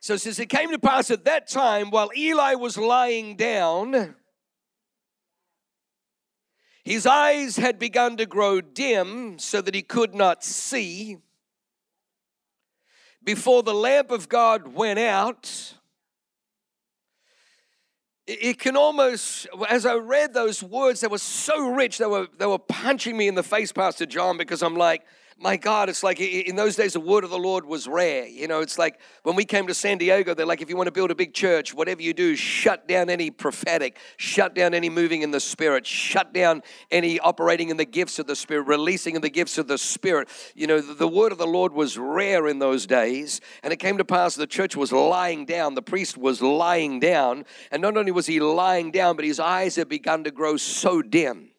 So 0.00 0.12
it 0.12 0.20
says, 0.20 0.38
It 0.38 0.50
came 0.50 0.70
to 0.72 0.78
pass 0.78 1.10
at 1.10 1.24
that 1.24 1.48
time 1.48 1.88
while 1.88 2.10
Eli 2.14 2.52
was 2.52 2.76
lying 2.76 3.36
down, 3.36 4.14
his 6.84 7.06
eyes 7.06 7.56
had 7.56 7.78
begun 7.78 8.18
to 8.18 8.26
grow 8.26 8.60
dim 8.60 9.38
so 9.38 9.62
that 9.62 9.74
he 9.74 9.80
could 9.80 10.14
not 10.14 10.44
see. 10.44 11.16
Before 13.24 13.62
the 13.62 13.72
lamp 13.72 14.10
of 14.10 14.28
God 14.28 14.74
went 14.74 14.98
out, 14.98 15.78
it 18.40 18.58
can 18.58 18.76
almost 18.76 19.46
as 19.68 19.86
i 19.86 19.94
read 19.94 20.34
those 20.34 20.62
words 20.62 21.00
they 21.00 21.08
were 21.08 21.18
so 21.18 21.70
rich 21.70 21.98
they 21.98 22.06
were 22.06 22.26
they 22.38 22.46
were 22.46 22.58
punching 22.58 23.16
me 23.16 23.28
in 23.28 23.34
the 23.34 23.42
face 23.42 23.72
pastor 23.72 24.06
john 24.06 24.36
because 24.36 24.62
i'm 24.62 24.76
like 24.76 25.04
my 25.42 25.56
God, 25.56 25.88
it's 25.88 26.04
like 26.04 26.20
in 26.20 26.54
those 26.54 26.76
days, 26.76 26.92
the 26.92 27.00
word 27.00 27.24
of 27.24 27.30
the 27.30 27.38
Lord 27.38 27.64
was 27.64 27.88
rare. 27.88 28.26
You 28.26 28.46
know, 28.46 28.60
it's 28.60 28.78
like 28.78 29.00
when 29.24 29.34
we 29.34 29.44
came 29.44 29.66
to 29.66 29.74
San 29.74 29.98
Diego, 29.98 30.34
they're 30.34 30.46
like, 30.46 30.62
if 30.62 30.70
you 30.70 30.76
want 30.76 30.86
to 30.86 30.92
build 30.92 31.10
a 31.10 31.16
big 31.16 31.34
church, 31.34 31.74
whatever 31.74 32.00
you 32.00 32.14
do, 32.14 32.36
shut 32.36 32.86
down 32.86 33.10
any 33.10 33.30
prophetic, 33.32 33.98
shut 34.18 34.54
down 34.54 34.72
any 34.72 34.88
moving 34.88 35.22
in 35.22 35.32
the 35.32 35.40
Spirit, 35.40 35.84
shut 35.84 36.32
down 36.32 36.62
any 36.92 37.18
operating 37.18 37.70
in 37.70 37.76
the 37.76 37.84
gifts 37.84 38.20
of 38.20 38.28
the 38.28 38.36
Spirit, 38.36 38.68
releasing 38.68 39.16
in 39.16 39.20
the 39.20 39.30
gifts 39.30 39.58
of 39.58 39.66
the 39.66 39.78
Spirit. 39.78 40.28
You 40.54 40.68
know, 40.68 40.80
the, 40.80 40.94
the 40.94 41.08
word 41.08 41.32
of 41.32 41.38
the 41.38 41.46
Lord 41.46 41.72
was 41.72 41.98
rare 41.98 42.46
in 42.46 42.60
those 42.60 42.86
days. 42.86 43.40
And 43.64 43.72
it 43.72 43.80
came 43.80 43.98
to 43.98 44.04
pass 44.04 44.36
the 44.36 44.46
church 44.46 44.76
was 44.76 44.92
lying 44.92 45.44
down, 45.44 45.74
the 45.74 45.82
priest 45.82 46.16
was 46.16 46.40
lying 46.40 47.00
down. 47.00 47.46
And 47.72 47.82
not 47.82 47.96
only 47.96 48.12
was 48.12 48.26
he 48.26 48.38
lying 48.38 48.92
down, 48.92 49.16
but 49.16 49.24
his 49.24 49.40
eyes 49.40 49.74
had 49.74 49.88
begun 49.88 50.22
to 50.22 50.30
grow 50.30 50.56
so 50.56 51.02
dim 51.02 51.51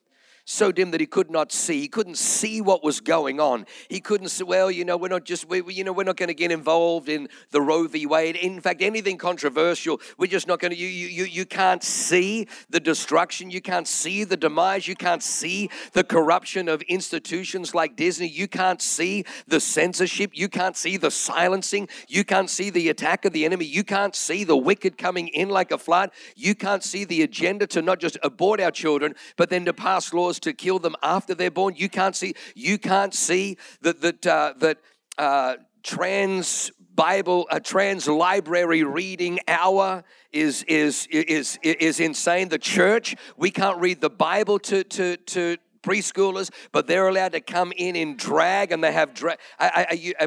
so 0.46 0.72
dim 0.72 0.92
that 0.92 1.00
he 1.00 1.08
could 1.08 1.32
not 1.32 1.52
see. 1.52 1.80
He 1.80 1.88
couldn't 1.88 2.18
see 2.18 2.60
what 2.60 2.84
was 2.84 3.00
going 3.00 3.40
on. 3.40 3.66
He 3.88 4.02
couldn't 4.02 4.28
say, 4.28 4.44
well, 4.44 4.70
you 4.70 4.84
know, 4.84 4.98
we're 4.98 5.08
not 5.08 5.24
just, 5.24 5.48
we, 5.48 5.64
you 5.74 5.86
know, 5.86 5.94
we're 5.94 6.04
not 6.04 6.18
going 6.18 6.28
to 6.28 6.34
get 6.34 6.52
involved 6.52 7.08
in 7.08 7.30
the 7.52 7.62
Roe 7.62 7.88
v. 7.88 8.06
Wade. 8.06 8.36
In 8.36 8.60
fact, 8.60 8.82
anything 8.82 9.18
controversial, 9.18 10.02
we're 10.18 10.28
just 10.28 10.48
not 10.48 10.60
going 10.60 10.72
to, 10.72 10.78
you, 10.78 10.88
you, 10.88 11.24
you 11.24 11.46
can't 11.46 11.82
see 11.82 12.48
the 12.70 12.82
destruction. 12.82 13.52
You 13.52 13.62
can't 13.62 13.88
see 13.88 14.26
the 14.26 14.36
demise. 14.36 14.86
You 14.86 14.96
can't 14.96 15.24
see 15.24 15.70
the 15.94 16.04
corruption 16.04 16.68
of 16.68 16.82
institutions 16.84 17.74
like 17.74 17.96
Disney. 17.96 18.28
You 18.28 18.50
can't 18.50 18.82
see 18.82 19.26
the 19.48 19.62
censorship. 19.62 20.32
You 20.34 20.50
can't 20.50 20.76
see 20.76 20.98
the 20.98 21.12
silencing. 21.12 21.88
You 22.10 22.26
can't 22.26 22.50
see 22.50 22.70
the 22.70 22.90
attack 22.90 23.24
of 23.24 23.32
the 23.32 23.46
enemy. 23.46 23.66
You 23.66 23.86
can't 23.86 24.16
see 24.16 24.44
the 24.44 24.58
wicked 24.58 24.98
coming 24.98 25.30
in 25.30 25.48
like 25.48 25.72
a 25.72 25.78
flood. 25.78 26.12
You 26.36 26.54
can't 26.54 26.84
see 26.84 27.06
the 27.06 27.22
agenda 27.22 27.66
to 27.68 27.82
not 27.82 28.00
just 28.00 28.18
abort 28.24 28.60
our 28.60 28.72
children, 28.72 29.16
but 29.38 29.50
then 29.50 29.64
to 29.66 29.74
pass 29.74 30.14
laws 30.14 30.33
to 30.42 30.54
kill 30.54 30.80
them 30.80 30.96
after 31.02 31.34
they're 31.34 31.52
born. 31.52 31.76
You 31.78 31.90
can't 31.90 32.16
see. 32.16 32.34
You 32.56 32.78
can't 32.78 33.14
see 33.14 33.58
that 33.82 34.02
that 34.02 34.28
uh, 34.28 34.54
that 34.58 34.78
uh, 35.18 35.56
trans 35.84 36.72
Bible, 36.96 37.48
a 37.50 37.60
trans 37.60 38.08
library 38.08 38.84
reading 38.84 39.40
hour 39.48 40.04
is 40.32 40.64
is 40.64 41.08
is 41.08 41.58
is 41.64 42.00
insane. 42.00 42.50
The 42.50 42.60
church, 42.60 43.16
we 43.38 43.52
can't 43.52 43.80
read 43.80 44.02
the 44.02 44.10
Bible 44.10 44.60
to 44.60 44.84
to 44.84 45.18
to 45.18 45.58
preschoolers, 45.84 46.50
but 46.72 46.88
they're 46.88 47.08
allowed 47.08 47.34
to 47.34 47.42
come 47.42 47.72
in 47.78 47.96
in 47.96 48.16
drag, 48.18 48.72
and 48.72 48.84
they 48.84 48.92
have 48.92 49.14
drag. 49.14 49.38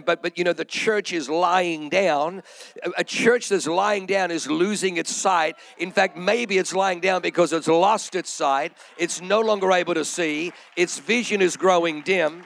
but 0.05 0.23
but 0.23 0.39
you 0.39 0.45
know 0.45 0.53
the 0.53 0.65
church 0.65 1.13
is 1.13 1.29
lying 1.29 1.89
down. 1.89 2.43
A 2.97 3.05
church 3.05 3.49
that's 3.49 3.67
lying 3.67 4.07
down 4.07 4.31
is 4.31 4.49
losing 4.49 4.99
its 4.99 5.15
sight. 5.15 5.57
In 5.79 5.91
fact, 5.91 6.17
maybe 6.17 6.59
it's 6.59 6.75
lying 6.75 7.01
down 7.01 7.23
because 7.23 7.53
it's 7.53 7.67
lost 7.67 8.15
its 8.15 8.31
sight. 8.31 8.73
It's 8.97 9.21
no 9.21 9.41
longer 9.41 9.73
able 9.73 9.95
to 9.95 10.05
see. 10.05 10.53
Its 10.77 10.99
vision 10.99 11.43
is 11.43 11.57
growing 11.57 12.03
dim. 12.03 12.45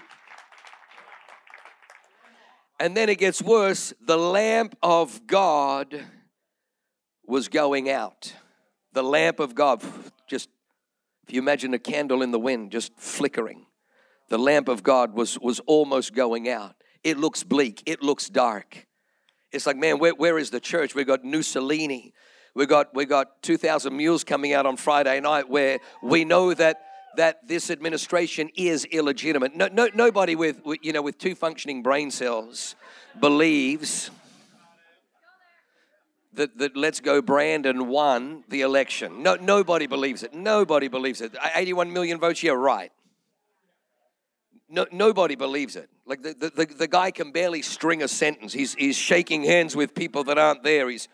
And 2.79 2.97
then 2.97 3.11
it 3.11 3.19
gets 3.19 3.43
worse. 3.43 3.93
The 4.01 4.17
lamp 4.17 4.75
of 4.83 5.27
God 5.27 6.03
was 7.27 7.49
going 7.49 7.91
out. 7.91 8.35
The 8.95 9.03
lamp 9.03 9.39
of 9.39 9.55
God 9.55 9.83
if 11.27 11.33
you 11.35 11.41
imagine 11.41 11.75
a 11.75 11.79
candle 11.79 12.23
in 12.23 12.31
the 12.31 12.39
wind 12.39 12.73
just 12.73 12.93
flickering, 12.97 13.67
the 14.29 14.39
lamp 14.39 14.69
of 14.69 14.83
God 14.83 15.15
was, 15.15 15.39
was 15.39 15.61
almost 15.61 16.15
going 16.15 16.49
out. 16.49 16.75
It 17.03 17.19
looks 17.19 17.43
bleak, 17.43 17.83
it 17.87 18.03
looks 18.03 18.29
dark. 18.29 18.87
It's 19.53 19.67
like, 19.67 19.77
man, 19.77 19.99
where, 19.99 20.15
where 20.15 20.39
is 20.39 20.51
the 20.51 20.61
church? 20.61 20.95
We 20.95 21.05
got 21.05 21.25
Mussolini. 21.25 22.13
We 22.55 22.67
got 22.67 22.95
we 22.95 23.05
got 23.05 23.43
2,000 23.43 23.97
Mules 23.97 24.25
coming 24.25 24.53
out 24.53 24.67
on 24.67 24.77
Friday 24.77 25.21
night 25.21 25.49
where 25.49 25.79
we 26.03 26.25
know 26.25 26.53
that 26.55 26.81
that 27.17 27.47
this 27.47 27.71
administration 27.71 28.51
is 28.55 28.85
illegitimate. 28.87 29.55
No, 29.55 29.69
no, 29.73 29.89
nobody 29.95 30.37
with, 30.37 30.65
with 30.65 30.79
you 30.83 30.93
know 30.93 31.03
with 31.03 31.19
two 31.19 31.35
functioning 31.35 31.83
brain 31.83 32.11
cells 32.11 32.75
believes 33.21 34.11
that, 36.35 36.57
that 36.59 36.77
Let's 36.77 37.01
Go 37.01 37.21
Brandon 37.21 37.89
won 37.89 38.45
the 38.49 38.61
election. 38.61 39.23
No, 39.23 39.35
nobody 39.37 39.87
believes 39.87 40.23
it. 40.23 40.35
Nobody 40.35 40.89
believes 40.89 41.21
it. 41.21 41.35
81 41.55 41.93
million 41.93 42.19
votes, 42.19 42.43
yeah, 42.43 42.53
right. 42.53 42.93
No, 44.69 44.87
nobody 44.93 45.35
believes 45.35 45.75
it. 45.75 45.91
Like 46.07 46.23
the, 46.23 46.35
the, 46.35 46.51
the, 46.51 46.75
the 46.75 46.89
guy 46.89 47.11
can 47.11 47.33
barely 47.33 47.63
string 47.63 48.03
a 48.03 48.09
sentence. 48.09 48.53
He's, 48.53 48.75
he's 48.75 48.97
shaking 48.97 49.43
hands 49.43 49.75
with 49.75 49.95
people 49.95 50.25
that 50.25 50.39
aren't 50.39 50.63
there. 50.63 50.89
He's 50.89 51.09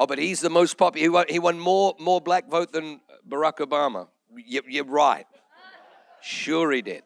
Oh, 0.00 0.06
but 0.06 0.18
he's 0.18 0.40
the 0.40 0.48
most 0.48 0.78
popular. 0.78 1.02
He 1.02 1.08
won, 1.10 1.26
he 1.28 1.38
won 1.38 1.58
more, 1.58 1.94
more 2.00 2.22
black 2.22 2.48
vote 2.48 2.72
than 2.72 3.02
Barack 3.28 3.58
Obama. 3.58 4.08
You, 4.34 4.62
you're 4.66 4.86
right. 4.86 5.26
Sure, 6.22 6.72
he 6.72 6.80
did. 6.80 7.02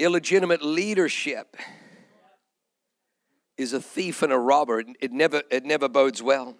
Illegitimate 0.00 0.62
leadership 0.62 1.56
is 3.56 3.72
a 3.72 3.80
thief 3.80 4.22
and 4.22 4.32
a 4.32 4.38
robber. 4.38 4.82
It 5.00 5.12
never, 5.12 5.42
it 5.50 5.64
never 5.64 5.88
bodes 5.88 6.22
well. 6.22 6.56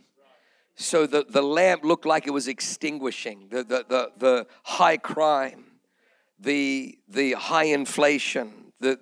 So 0.76 1.06
the, 1.06 1.25
the 1.28 1.42
lamp 1.42 1.85
looked 1.85 2.06
like 2.06 2.26
it 2.26 2.30
was 2.30 2.47
extinguishing. 2.47 3.49
The, 3.50 3.64
the, 3.64 3.85
the, 3.88 4.12
the 4.18 4.47
high 4.62 4.99
crime, 4.99 5.64
the, 6.38 6.99
the 7.09 7.32
high 7.32 7.64
inflation, 7.64 8.73
the 8.80 8.99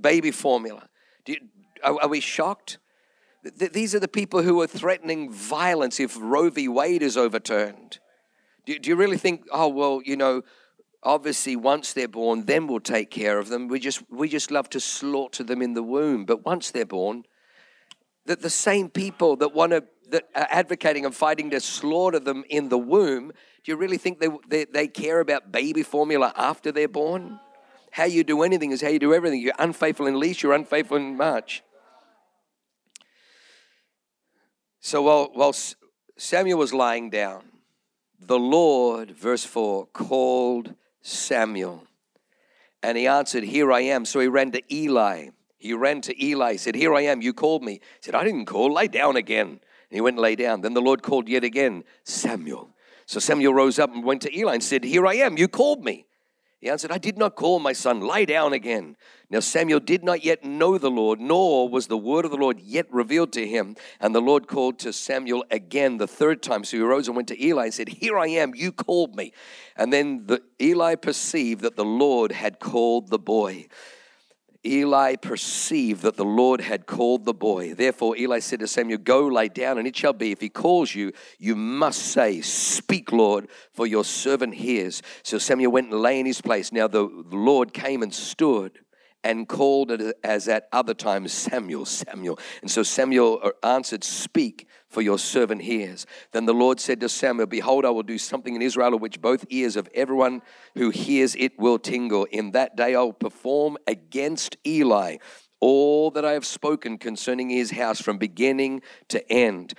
baby 0.00 0.30
formula. 0.30 0.88
You, 1.26 1.36
are, 1.84 2.02
are, 2.02 2.08
we 2.08 2.20
shocked? 2.20 2.78
These 3.42 3.94
are 3.94 4.00
the 4.00 4.08
people 4.08 4.42
who 4.42 4.60
are 4.60 4.66
threatening 4.66 5.30
violence 5.30 6.00
if 6.00 6.16
Roe 6.18 6.50
v. 6.50 6.68
Wade 6.68 7.02
is 7.02 7.16
overturned. 7.16 7.98
Do, 8.66 8.78
do 8.78 8.90
you 8.90 8.96
really 8.96 9.16
think, 9.16 9.46
oh, 9.52 9.68
well, 9.68 10.00
you 10.04 10.16
know, 10.16 10.42
obviously 11.02 11.56
once 11.56 11.92
they're 11.92 12.08
born 12.08 12.44
then 12.44 12.66
we'll 12.66 12.80
take 12.80 13.10
care 13.10 13.38
of 13.38 13.48
them. 13.48 13.68
We 13.68 13.80
just 13.80 14.02
we 14.10 14.28
just 14.28 14.50
love 14.50 14.68
to 14.70 14.80
slaughter 14.80 15.42
them 15.42 15.62
in 15.62 15.74
the 15.74 15.82
womb. 15.82 16.24
But 16.24 16.44
once 16.44 16.70
they're 16.70 16.84
born 16.84 17.24
that 18.26 18.42
the 18.42 18.50
same 18.50 18.88
people 18.88 19.36
that 19.36 19.54
want 19.54 19.72
to 19.72 19.84
that 20.10 20.28
are 20.34 20.48
advocating 20.50 21.04
and 21.04 21.14
fighting 21.14 21.50
to 21.50 21.60
slaughter 21.60 22.18
them 22.18 22.44
in 22.48 22.68
the 22.68 22.78
womb 22.78 23.32
do 23.64 23.72
you 23.72 23.76
really 23.76 23.98
think 23.98 24.20
they, 24.20 24.28
they, 24.48 24.64
they 24.64 24.88
care 24.88 25.20
about 25.20 25.52
baby 25.52 25.82
formula 25.82 26.32
after 26.36 26.72
they're 26.72 26.88
born? 26.88 27.40
How 27.92 28.04
you 28.04 28.24
do 28.24 28.42
anything 28.42 28.70
is 28.70 28.80
how 28.80 28.88
you 28.88 28.98
do 28.98 29.12
everything. 29.12 29.40
You're 29.40 29.52
unfaithful 29.58 30.06
in 30.06 30.18
least 30.18 30.42
you're 30.42 30.54
unfaithful 30.54 30.96
in 30.96 31.16
much. 31.16 31.62
So 34.80 35.02
while, 35.02 35.30
while 35.34 35.54
samuel 36.16 36.58
was 36.58 36.72
lying 36.72 37.10
down 37.10 37.44
the 38.18 38.38
lord 38.38 39.10
verse 39.10 39.44
4 39.44 39.86
called 39.86 40.74
Samuel. 41.02 41.84
And 42.82 42.96
he 42.96 43.06
answered, 43.06 43.44
Here 43.44 43.70
I 43.72 43.80
am. 43.80 44.04
So 44.04 44.20
he 44.20 44.28
ran 44.28 44.52
to 44.52 44.74
Eli. 44.74 45.28
He 45.58 45.74
ran 45.74 46.00
to 46.02 46.24
Eli, 46.24 46.56
said, 46.56 46.74
Here 46.74 46.94
I 46.94 47.02
am, 47.02 47.20
you 47.20 47.34
called 47.34 47.62
me. 47.62 47.74
He 47.74 47.80
said, 48.00 48.14
I 48.14 48.24
didn't 48.24 48.46
call, 48.46 48.72
lay 48.72 48.88
down 48.88 49.16
again. 49.16 49.48
And 49.48 49.60
he 49.90 50.00
went 50.00 50.16
and 50.16 50.22
lay 50.22 50.34
down. 50.34 50.62
Then 50.62 50.72
the 50.72 50.80
Lord 50.80 51.02
called 51.02 51.28
yet 51.28 51.44
again, 51.44 51.84
Samuel. 52.04 52.70
So 53.04 53.20
Samuel 53.20 53.52
rose 53.52 53.78
up 53.78 53.92
and 53.92 54.02
went 54.02 54.22
to 54.22 54.34
Eli 54.34 54.54
and 54.54 54.64
said, 54.64 54.84
Here 54.84 55.06
I 55.06 55.16
am, 55.16 55.36
you 55.36 55.48
called 55.48 55.84
me. 55.84 56.06
He 56.60 56.68
answered, 56.68 56.92
I 56.92 56.98
did 56.98 57.16
not 57.16 57.36
call 57.36 57.58
my 57.58 57.72
son, 57.72 58.00
lie 58.00 58.26
down 58.26 58.52
again. 58.52 58.96
Now 59.30 59.40
Samuel 59.40 59.80
did 59.80 60.04
not 60.04 60.22
yet 60.22 60.44
know 60.44 60.76
the 60.76 60.90
Lord, 60.90 61.18
nor 61.18 61.70
was 61.70 61.86
the 61.86 61.96
word 61.96 62.26
of 62.26 62.32
the 62.32 62.36
Lord 62.36 62.60
yet 62.60 62.86
revealed 62.92 63.32
to 63.32 63.46
him. 63.46 63.76
And 63.98 64.14
the 64.14 64.20
Lord 64.20 64.46
called 64.46 64.78
to 64.80 64.92
Samuel 64.92 65.42
again 65.50 65.96
the 65.96 66.06
third 66.06 66.42
time. 66.42 66.64
So 66.64 66.76
he 66.76 66.82
arose 66.82 67.06
and 67.06 67.16
went 67.16 67.28
to 67.28 67.42
Eli 67.42 67.64
and 67.64 67.74
said, 67.74 67.88
Here 67.88 68.18
I 68.18 68.26
am, 68.26 68.54
you 68.54 68.72
called 68.72 69.16
me. 69.16 69.32
And 69.74 69.90
then 69.90 70.26
the, 70.26 70.42
Eli 70.60 70.96
perceived 70.96 71.62
that 71.62 71.76
the 71.76 71.84
Lord 71.84 72.30
had 72.30 72.58
called 72.58 73.08
the 73.08 73.18
boy. 73.18 73.66
Eli 74.64 75.16
perceived 75.16 76.02
that 76.02 76.16
the 76.16 76.24
Lord 76.24 76.60
had 76.60 76.86
called 76.86 77.24
the 77.24 77.32
boy. 77.32 77.72
Therefore, 77.72 78.16
Eli 78.16 78.40
said 78.40 78.60
to 78.60 78.66
Samuel, 78.66 78.98
Go 78.98 79.26
lay 79.26 79.48
down, 79.48 79.78
and 79.78 79.88
it 79.88 79.96
shall 79.96 80.12
be, 80.12 80.32
if 80.32 80.40
he 80.40 80.50
calls 80.50 80.94
you, 80.94 81.12
you 81.38 81.56
must 81.56 82.02
say, 82.02 82.42
Speak, 82.42 83.10
Lord, 83.10 83.48
for 83.72 83.86
your 83.86 84.04
servant 84.04 84.54
hears. 84.54 85.02
So 85.22 85.38
Samuel 85.38 85.72
went 85.72 85.90
and 85.90 86.00
lay 86.00 86.20
in 86.20 86.26
his 86.26 86.42
place. 86.42 86.72
Now 86.72 86.88
the 86.88 87.04
Lord 87.30 87.72
came 87.72 88.02
and 88.02 88.12
stood 88.12 88.80
and 89.22 89.48
called 89.48 89.92
as 90.24 90.48
at 90.48 90.68
other 90.72 90.94
times 90.94 91.32
Samuel, 91.32 91.84
Samuel. 91.84 92.38
And 92.62 92.70
so 92.70 92.82
Samuel 92.82 93.40
uh, 93.42 93.50
answered, 93.66 94.04
Speak, 94.04 94.66
for 94.88 95.02
your 95.02 95.18
servant 95.18 95.62
hears. 95.62 96.06
Then 96.32 96.46
the 96.46 96.54
Lord 96.54 96.80
said 96.80 97.00
to 97.00 97.08
Samuel, 97.08 97.46
Behold, 97.46 97.84
I 97.84 97.90
will 97.90 98.02
do 98.02 98.18
something 98.18 98.56
in 98.56 98.62
Israel 98.62 98.98
which 98.98 99.20
both 99.20 99.44
ears 99.48 99.76
of 99.76 99.88
everyone 99.94 100.42
who 100.74 100.90
hears 100.90 101.36
it 101.36 101.58
will 101.58 101.78
tingle. 101.78 102.24
In 102.24 102.52
that 102.52 102.76
day 102.76 102.94
I 102.94 103.00
will 103.00 103.12
perform 103.12 103.76
against 103.86 104.56
Eli 104.66 105.18
all 105.60 106.10
that 106.10 106.24
I 106.24 106.32
have 106.32 106.46
spoken 106.46 106.98
concerning 106.98 107.50
his 107.50 107.70
house 107.70 108.00
from 108.00 108.18
beginning 108.18 108.82
to 109.08 109.30
end. 109.30 109.74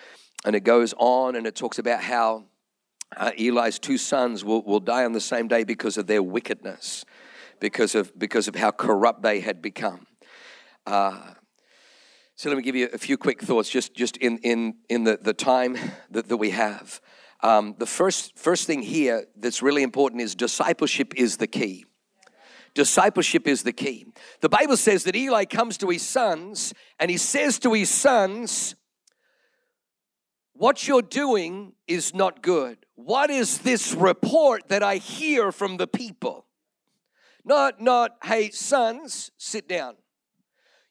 And 0.45 0.55
it 0.55 0.63
goes 0.63 0.93
on 0.97 1.35
and 1.35 1.45
it 1.45 1.55
talks 1.55 1.79
about 1.79 2.01
how 2.01 2.45
uh, 3.17 3.31
Eli's 3.37 3.79
two 3.79 3.97
sons 3.97 4.45
will, 4.45 4.61
will 4.63 4.79
die 4.79 5.03
on 5.03 5.11
the 5.11 5.19
same 5.19 5.47
day 5.47 5.63
because 5.63 5.97
of 5.97 6.07
their 6.07 6.23
wickedness, 6.23 7.03
because 7.61 7.95
of, 7.95 8.17
because 8.19 8.49
of 8.49 8.55
how 8.55 8.71
corrupt 8.71 9.21
they 9.21 9.39
had 9.39 9.61
become. 9.61 10.05
Uh, 10.85 11.35
so 12.35 12.49
let 12.49 12.57
me 12.57 12.63
give 12.63 12.75
you 12.75 12.89
a 12.91 12.97
few 12.97 13.17
quick 13.17 13.41
thoughts 13.41 13.69
just, 13.69 13.93
just 13.93 14.17
in, 14.17 14.39
in, 14.39 14.73
in 14.89 15.05
the, 15.05 15.17
the 15.21 15.33
time 15.33 15.77
that, 16.09 16.27
that 16.27 16.37
we 16.37 16.49
have. 16.49 16.99
Um, 17.43 17.75
the 17.77 17.85
first, 17.85 18.37
first 18.37 18.67
thing 18.67 18.81
here 18.81 19.25
that's 19.37 19.61
really 19.61 19.83
important 19.83 20.21
is 20.21 20.35
discipleship 20.35 21.13
is 21.15 21.37
the 21.37 21.47
key. 21.47 21.85
Discipleship 22.73 23.47
is 23.47 23.63
the 23.63 23.73
key. 23.73 24.05
The 24.41 24.49
Bible 24.49 24.77
says 24.77 25.03
that 25.03 25.15
Eli 25.15 25.45
comes 25.45 25.77
to 25.79 25.89
his 25.89 26.01
sons 26.01 26.73
and 26.99 27.11
he 27.11 27.17
says 27.17 27.59
to 27.59 27.73
his 27.73 27.89
sons, 27.89 28.75
What 30.53 30.87
you're 30.87 31.01
doing 31.01 31.73
is 31.87 32.15
not 32.15 32.41
good. 32.41 32.77
What 32.95 33.29
is 33.29 33.59
this 33.59 33.93
report 33.93 34.69
that 34.69 34.83
I 34.83 34.97
hear 34.97 35.51
from 35.51 35.77
the 35.77 35.87
people? 35.87 36.45
Not, 37.43 37.81
not, 37.81 38.17
hey, 38.23 38.51
sons, 38.51 39.31
sit 39.37 39.67
down. 39.67 39.95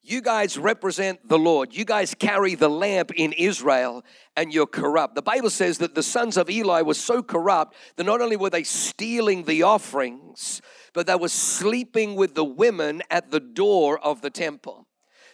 You 0.02 0.22
guys 0.22 0.56
represent 0.56 1.28
the 1.28 1.38
Lord. 1.38 1.74
You 1.74 1.84
guys 1.84 2.14
carry 2.14 2.54
the 2.54 2.70
lamp 2.70 3.12
in 3.14 3.32
Israel 3.34 4.02
and 4.34 4.52
you're 4.52 4.66
corrupt. 4.66 5.14
The 5.14 5.22
Bible 5.22 5.50
says 5.50 5.78
that 5.78 5.94
the 5.94 6.02
sons 6.02 6.38
of 6.38 6.48
Eli 6.48 6.80
were 6.80 6.94
so 6.94 7.22
corrupt 7.22 7.76
that 7.96 8.04
not 8.04 8.22
only 8.22 8.36
were 8.36 8.48
they 8.48 8.62
stealing 8.62 9.44
the 9.44 9.62
offerings, 9.62 10.62
but 10.94 11.06
they 11.06 11.16
were 11.16 11.28
sleeping 11.28 12.16
with 12.16 12.34
the 12.34 12.44
women 12.44 13.02
at 13.10 13.30
the 13.30 13.40
door 13.40 13.98
of 13.98 14.22
the 14.22 14.30
temple. 14.30 14.86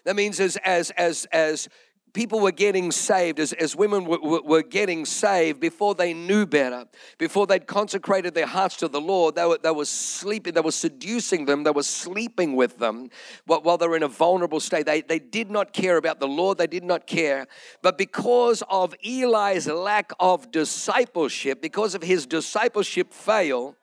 That 0.05 0.17
means 0.17 0.41
as 0.41 0.57
as 0.59 0.91
as 0.93 1.27
as 1.33 1.69
people 2.17 2.41
were 2.41 2.51
getting 2.51 2.91
saved, 2.91 3.39
as, 3.39 3.53
as 3.53 3.77
women 3.77 4.07
were, 4.07 4.41
were, 4.41 4.63
getting 4.63 5.05
saved 5.05 5.61
before 5.61 5.95
they 5.95 6.15
knew 6.15 6.47
better, 6.47 6.87
before 7.19 7.47
they'd 7.47 7.67
consecrated 7.67 8.35
their 8.35 8.47
hearts 8.47 8.77
to 8.77 8.89
the 8.89 9.01
Lord, 9.01 9.35
they 9.35 9.45
were, 9.45 9.59
they 9.63 9.71
were 9.71 9.85
sleeping, 9.85 10.55
they 10.55 10.63
were 10.63 10.73
seducing 10.73 11.45
them, 11.45 11.63
they 11.63 11.71
were 11.71 11.83
sleeping 11.83 12.57
with 12.57 12.79
them 12.79 13.11
while 13.45 13.77
they 13.77 13.87
were 13.87 13.99
in 13.99 14.03
a 14.03 14.09
vulnerable 14.09 14.61
state. 14.61 14.87
They, 14.87 15.03
they 15.03 15.19
did 15.19 15.51
not 15.51 15.75
care 15.75 15.99
about 15.99 16.19
the 16.19 16.27
Lord, 16.27 16.57
they 16.57 16.67
did 16.67 16.85
not 16.85 17.07
care. 17.07 17.47
But 17.83 17.99
because 17.99 18.63
of 18.71 18.95
Eli's 19.05 19.67
lack 19.69 20.11
of 20.19 20.51
discipleship, 20.51 21.61
because 21.61 21.95
of 21.95 22.03
his 22.03 22.25
discipleship 22.25 23.13
fail, 23.13 23.77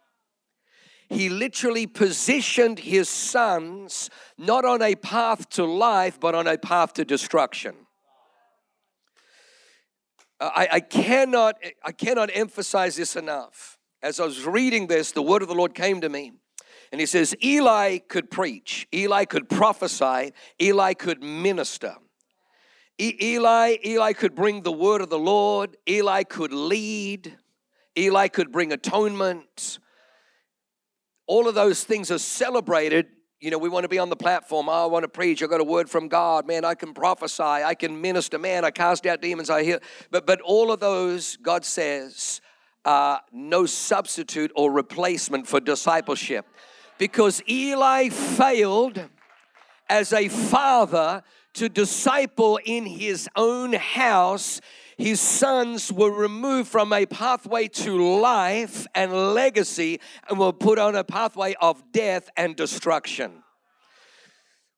he 1.08 1.30
literally 1.30 1.86
positioned 1.86 2.80
his 2.80 3.10
sons 3.10 4.10
not 4.40 4.66
on 4.66 4.82
a 4.82 4.96
path 4.96 5.48
to 5.50 5.66
life, 5.66 6.20
but 6.20 6.34
on 6.34 6.48
a 6.48 6.58
path 6.58 6.94
to 6.94 7.06
destruction. 7.06 7.76
Uh, 10.40 10.50
I, 10.56 10.68
I, 10.74 10.80
cannot, 10.80 11.56
I 11.84 11.92
cannot 11.92 12.30
emphasize 12.34 12.96
this 12.96 13.16
enough. 13.16 13.78
As 14.02 14.20
I 14.20 14.26
was 14.26 14.46
reading 14.46 14.88
this, 14.88 15.12
the 15.12 15.22
word 15.22 15.42
of 15.42 15.48
the 15.48 15.56
Lord 15.56 15.74
came 15.74 16.02
to 16.02 16.10
me. 16.10 16.34
And 16.92 17.00
he 17.00 17.08
says, 17.08 17.36
Eli 17.44 17.98
could 17.98 18.30
preach, 18.30 18.88
Eli 18.94 19.26
could 19.26 19.50
prophesy, 19.50 20.32
Eli 20.62 20.94
could 20.94 21.24
minister. 21.24 21.96
E- 23.00 23.18
Eli, 23.20 23.78
Eli 23.84 24.14
could 24.14 24.36
bring 24.36 24.62
the 24.62 24.72
word 24.72 25.02
of 25.02 25.10
the 25.10 25.18
Lord, 25.18 25.76
Eli 25.90 26.24
could 26.24 26.54
lead, 26.54 27.36
Eli 27.98 28.28
could 28.28 28.52
bring 28.52 28.72
atonement. 28.72 29.80
All 31.26 31.48
of 31.48 31.56
those 31.56 31.84
things 31.84 32.12
are 32.12 32.20
celebrated 32.20 33.08
you 33.44 33.52
know, 33.52 33.58
we 33.58 33.68
want 33.68 33.84
to 33.84 33.90
be 33.90 34.00
on 34.00 34.08
the 34.08 34.16
platform. 34.16 34.70
I 34.70 34.86
want 34.86 35.04
to 35.04 35.10
preach. 35.10 35.44
I 35.44 35.48
got 35.48 35.60
a 35.60 35.66
word 35.66 35.90
from 35.90 36.08
God. 36.08 36.48
Man, 36.48 36.64
I 36.64 36.76
can 36.76 36.94
prophesy. 36.94 37.44
I 37.44 37.76
can 37.76 38.00
minister. 38.00 38.40
Man, 38.40 38.64
I 38.64 38.72
cast 38.72 39.06
out 39.06 39.22
demons. 39.22 39.50
I 39.50 39.64
hear. 39.64 39.82
But 40.12 40.26
but 40.26 40.40
all 40.40 40.72
of 40.72 40.80
those, 40.80 41.36
God 41.36 41.66
says, 41.66 42.40
uh, 42.86 43.18
no 43.34 43.66
substitute 43.66 44.54
or 44.56 44.72
replacement 44.72 45.46
for 45.46 45.60
discipleship, 45.60 46.46
because 46.98 47.42
Eli 47.50 48.08
failed 48.08 49.10
as 49.90 50.14
a 50.14 50.30
father 50.30 51.22
to 51.56 51.68
disciple 51.68 52.62
in 52.64 52.86
his 52.86 53.28
own 53.36 53.74
house 53.74 54.62
his 55.04 55.20
sons 55.20 55.92
were 55.92 56.10
removed 56.10 56.70
from 56.70 56.94
a 56.94 57.06
pathway 57.06 57.68
to 57.68 58.22
life 58.22 58.88
and 58.96 59.12
legacy 59.12 60.00
and 60.30 60.40
were 60.40 60.54
put 60.54 60.80
on 60.80 60.96
a 60.96 61.04
pathway 61.04 61.54
of 61.60 61.84
death 61.92 62.30
and 62.38 62.56
destruction. 62.56 63.44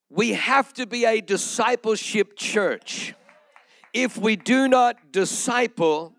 We 0.09 0.33
have 0.33 0.73
to 0.73 0.87
be 0.87 1.05
a 1.05 1.21
discipleship 1.21 2.35
church. 2.35 3.13
If 3.93 4.17
we 4.17 4.35
do 4.35 4.67
not 4.67 5.11
disciple, 5.11 6.15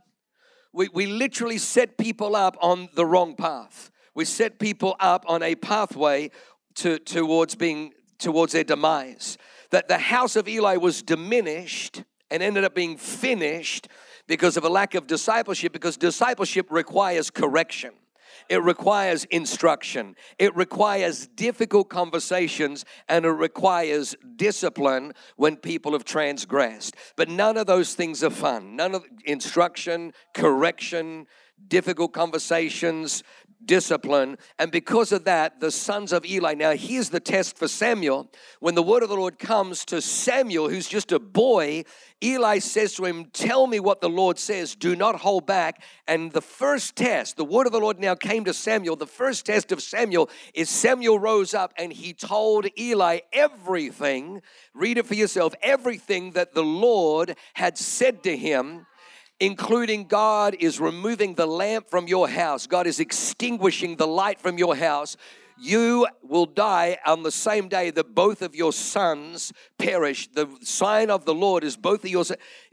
we, 0.73 0.89
we 0.95 1.07
literally 1.07 1.59
set 1.59 1.99
people 1.99 2.37
up 2.37 2.57
on 2.61 2.89
the 2.95 3.05
wrong 3.05 3.35
path. 3.35 3.91
We 4.15 4.25
set 4.25 4.61
people 4.61 4.95
up 5.01 5.25
on 5.27 5.43
a 5.43 5.57
pathway 5.57 6.31
to, 6.77 7.01
towards 7.01 7.57
being 7.57 7.93
towards 8.21 8.53
their 8.53 8.63
demise. 8.63 9.37
That 9.71 9.89
the 9.89 9.99
house 9.99 10.37
of 10.37 10.47
Eli 10.47 10.77
was 10.77 11.03
diminished 11.03 12.05
and 12.31 12.43
ended 12.43 12.65
up 12.65 12.75
being 12.75 12.97
finished 12.97 13.89
because 14.27 14.57
of 14.57 14.65
a 14.65 14.69
lack 14.69 14.95
of 14.95 15.07
discipleship, 15.07 15.73
because 15.73 15.97
discipleship 15.97 16.67
requires 16.71 17.31
correction. 17.31 17.93
It 18.49 18.63
requires 18.63 19.25
instruction. 19.25 20.15
It 20.39 20.55
requires 20.55 21.27
difficult 21.27 21.89
conversations 21.89 22.85
and 23.09 23.25
it 23.25 23.31
requires 23.31 24.15
discipline 24.37 25.15
when 25.37 25.57
people 25.57 25.93
have 25.93 26.05
transgressed. 26.05 26.97
But 27.17 27.29
none 27.29 27.57
of 27.57 27.67
those 27.67 27.95
things 27.95 28.23
are 28.23 28.31
fun. 28.31 28.77
None 28.77 28.95
of 28.95 29.05
instruction, 29.25 30.13
correction, 30.35 31.27
difficult 31.69 32.13
conversations, 32.13 33.23
discipline. 33.65 34.39
And 34.59 34.71
because 34.71 35.13
of 35.13 35.25
that, 35.25 35.61
the 35.61 35.71
sons 35.71 36.13
of 36.13 36.25
Eli. 36.25 36.55
Now, 36.55 36.73
here's 36.73 37.11
the 37.11 37.21
test 37.21 37.57
for 37.57 37.69
Samuel. 37.69 38.31
When 38.61 38.75
the 38.75 38.83
word 38.83 39.03
of 39.03 39.09
the 39.09 39.17
Lord 39.17 39.39
comes 39.39 39.85
to 39.87 40.01
Samuel, 40.01 40.69
who's 40.69 40.89
just 40.89 41.13
a 41.13 41.19
boy, 41.19 41.85
Eli 42.23 42.59
says 42.59 42.95
to 42.95 43.05
him, 43.05 43.27
Tell 43.33 43.67
me 43.67 43.81
what 43.81 44.01
the 44.01 44.09
Lord 44.09 44.39
says. 44.39 44.75
Do 44.75 44.97
not 44.97 45.17
hold 45.17 45.47
back. 45.47 45.83
And 46.07 46.33
the 46.33 46.41
first 46.41 46.97
test, 46.97 47.37
the 47.37 47.45
word 47.45 47.67
of 47.67 47.73
the 47.73 47.81
Lord 47.81 47.99
now 47.99 48.15
came 48.15 48.45
to 48.45 48.55
Samuel. 48.55 48.97
The 48.97 49.07
first 49.07 49.47
test 49.47 49.73
of 49.73 49.83
Samuel 49.83 50.31
is 50.55 50.71
Samuel 50.71 51.19
rose 51.19 51.55
up 51.55 51.73
and 51.77 51.93
he 51.93 52.13
told 52.13 52.67
Eli 52.79 53.21
everything. 53.33 54.43
Read 54.75 54.99
it 54.99 55.07
for 55.07 55.15
yourself. 55.15 55.55
Everything 55.63 56.33
that 56.33 56.55
the 56.55 56.65
Lord 56.65 57.37
had 57.55 57.77
said 57.77 58.23
to 58.23 58.37
him 58.37 58.87
including 59.41 60.07
God 60.07 60.57
is 60.59 60.81
removing 60.81 61.35
the 61.35 61.47
lamp 61.47 61.91
from 61.91 62.09
your 62.09 62.29
house, 62.29 62.67
God 62.67 62.87
is 62.87 63.01
extinguishing 63.01 63.97
the 63.97 64.07
light 64.07 64.41
from 64.41 64.59
your 64.59 64.77
house. 64.77 65.17
You 65.59 66.07
will 66.23 66.45
die 66.45 66.99
on 67.07 67.23
the 67.23 67.31
same 67.31 67.69
day 67.69 67.91
that 67.91 68.15
both 68.15 68.43
of 68.43 68.55
your 68.55 68.75
sons 68.75 69.55
perish. 69.79 70.29
The 70.29 70.49
sign 70.61 71.11
of 71.11 71.25
the 71.25 71.35
Lord 71.35 71.65
is 71.65 71.79
both 71.79 72.05
of 72.05 72.11
your 72.11 72.25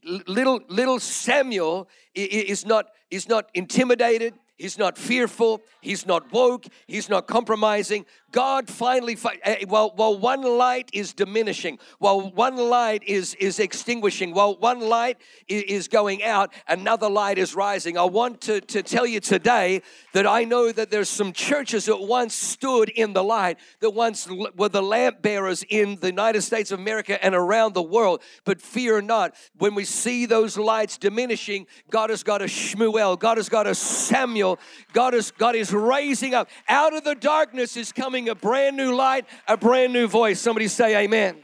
little 0.03 0.59
little 0.67 0.99
Samuel 0.99 1.87
is 2.13 2.65
not 2.65 2.87
is 3.09 3.29
not 3.29 3.49
intimidated. 3.53 4.33
He's 4.57 4.77
not 4.77 4.97
fearful. 4.97 5.61
He's 5.81 6.05
not 6.05 6.31
woke. 6.31 6.65
He's 6.87 7.09
not 7.09 7.27
compromising. 7.27 8.05
God 8.33 8.67
finally, 8.67 9.15
eh, 9.43 9.63
while, 9.67 9.93
while 9.95 10.17
one 10.17 10.41
light 10.41 10.89
is 10.91 11.13
diminishing, 11.13 11.77
while 11.99 12.31
one 12.31 12.57
light 12.57 13.03
is, 13.03 13.35
is 13.35 13.59
extinguishing, 13.59 14.33
while 14.33 14.55
one 14.55 14.81
light 14.81 15.19
is 15.47 15.87
going 15.87 16.23
out, 16.23 16.51
another 16.67 17.07
light 17.09 17.37
is 17.37 17.55
rising. 17.55 17.95
I 17.95 18.05
want 18.05 18.41
to, 18.41 18.59
to 18.59 18.81
tell 18.81 19.05
you 19.05 19.19
today 19.19 19.83
that 20.13 20.25
I 20.25 20.45
know 20.45 20.71
that 20.71 20.89
there's 20.89 21.09
some 21.09 21.31
churches 21.31 21.85
that 21.85 22.01
once 22.01 22.33
stood 22.33 22.89
in 22.89 23.13
the 23.13 23.23
light, 23.23 23.59
that 23.81 23.91
once 23.91 24.27
were 24.55 24.69
the 24.69 24.81
lamp 24.81 25.21
bearers 25.21 25.63
in 25.69 25.97
the 25.97 26.07
United 26.07 26.41
States 26.41 26.71
of 26.71 26.79
America 26.79 27.23
and 27.23 27.35
around 27.35 27.75
the 27.75 27.83
world. 27.83 28.23
But 28.45 28.61
fear 28.61 28.99
not, 28.99 29.35
when 29.59 29.75
we 29.75 29.85
see 29.85 30.25
those 30.25 30.57
lights 30.57 30.97
diminishing, 30.97 31.67
God 31.91 32.09
has 32.09 32.23
got 32.23 32.41
a 32.41 32.45
Shmuel, 32.45 33.19
God 33.19 33.37
has 33.37 33.47
got 33.47 33.67
a 33.67 33.75
Samuel, 33.75 34.57
God 34.91 35.13
is, 35.13 35.29
God 35.29 35.55
is 35.55 35.71
raising 35.71 36.33
up. 36.33 36.49
Out 36.67 36.95
of 36.95 37.03
the 37.03 37.13
darkness 37.13 37.77
is 37.77 37.91
coming 37.91 38.22
a 38.29 38.35
brand 38.35 38.77
new 38.77 38.93
light, 38.95 39.25
a 39.47 39.57
brand 39.57 39.93
new 39.93 40.07
voice. 40.07 40.39
Somebody 40.39 40.67
say 40.67 41.03
amen. 41.03 41.43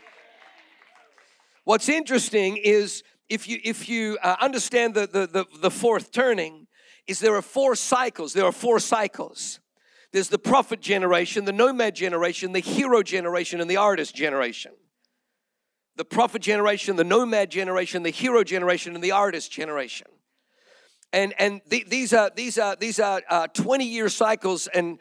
What's 1.63 1.89
interesting 1.89 2.57
is 2.57 3.03
if 3.29 3.47
you 3.47 3.59
if 3.63 3.87
you 3.87 4.17
uh, 4.23 4.35
understand 4.41 4.95
the, 4.95 5.07
the, 5.07 5.27
the 5.27 5.45
the 5.61 5.71
fourth 5.71 6.11
turning, 6.11 6.67
is 7.07 7.19
there 7.19 7.35
are 7.35 7.41
four 7.41 7.75
cycles. 7.75 8.33
There 8.33 8.45
are 8.45 8.51
four 8.51 8.79
cycles. 8.79 9.59
There's 10.11 10.29
the 10.29 10.39
prophet 10.39 10.81
generation, 10.81 11.45
the 11.45 11.51
nomad 11.51 11.95
generation, 11.95 12.51
the 12.51 12.59
hero 12.59 13.03
generation, 13.03 13.61
and 13.61 13.69
the 13.69 13.77
artist 13.77 14.15
generation. 14.15 14.71
The 15.95 16.05
prophet 16.05 16.41
generation, 16.41 16.95
the 16.95 17.03
nomad 17.03 17.51
generation, 17.51 18.03
the 18.03 18.09
hero 18.09 18.43
generation, 18.43 18.95
and 18.95 19.03
the 19.03 19.11
artist 19.11 19.51
generation. 19.51 20.07
And 21.11 21.33
and 21.37 21.61
the, 21.67 21.83
these 21.87 22.13
are 22.13 22.31
these 22.35 22.57
are 22.57 22.75
these 22.75 22.99
are 22.99 23.21
uh, 23.29 23.47
20 23.47 23.85
year 23.85 24.09
cycles 24.09 24.67
and 24.67 24.99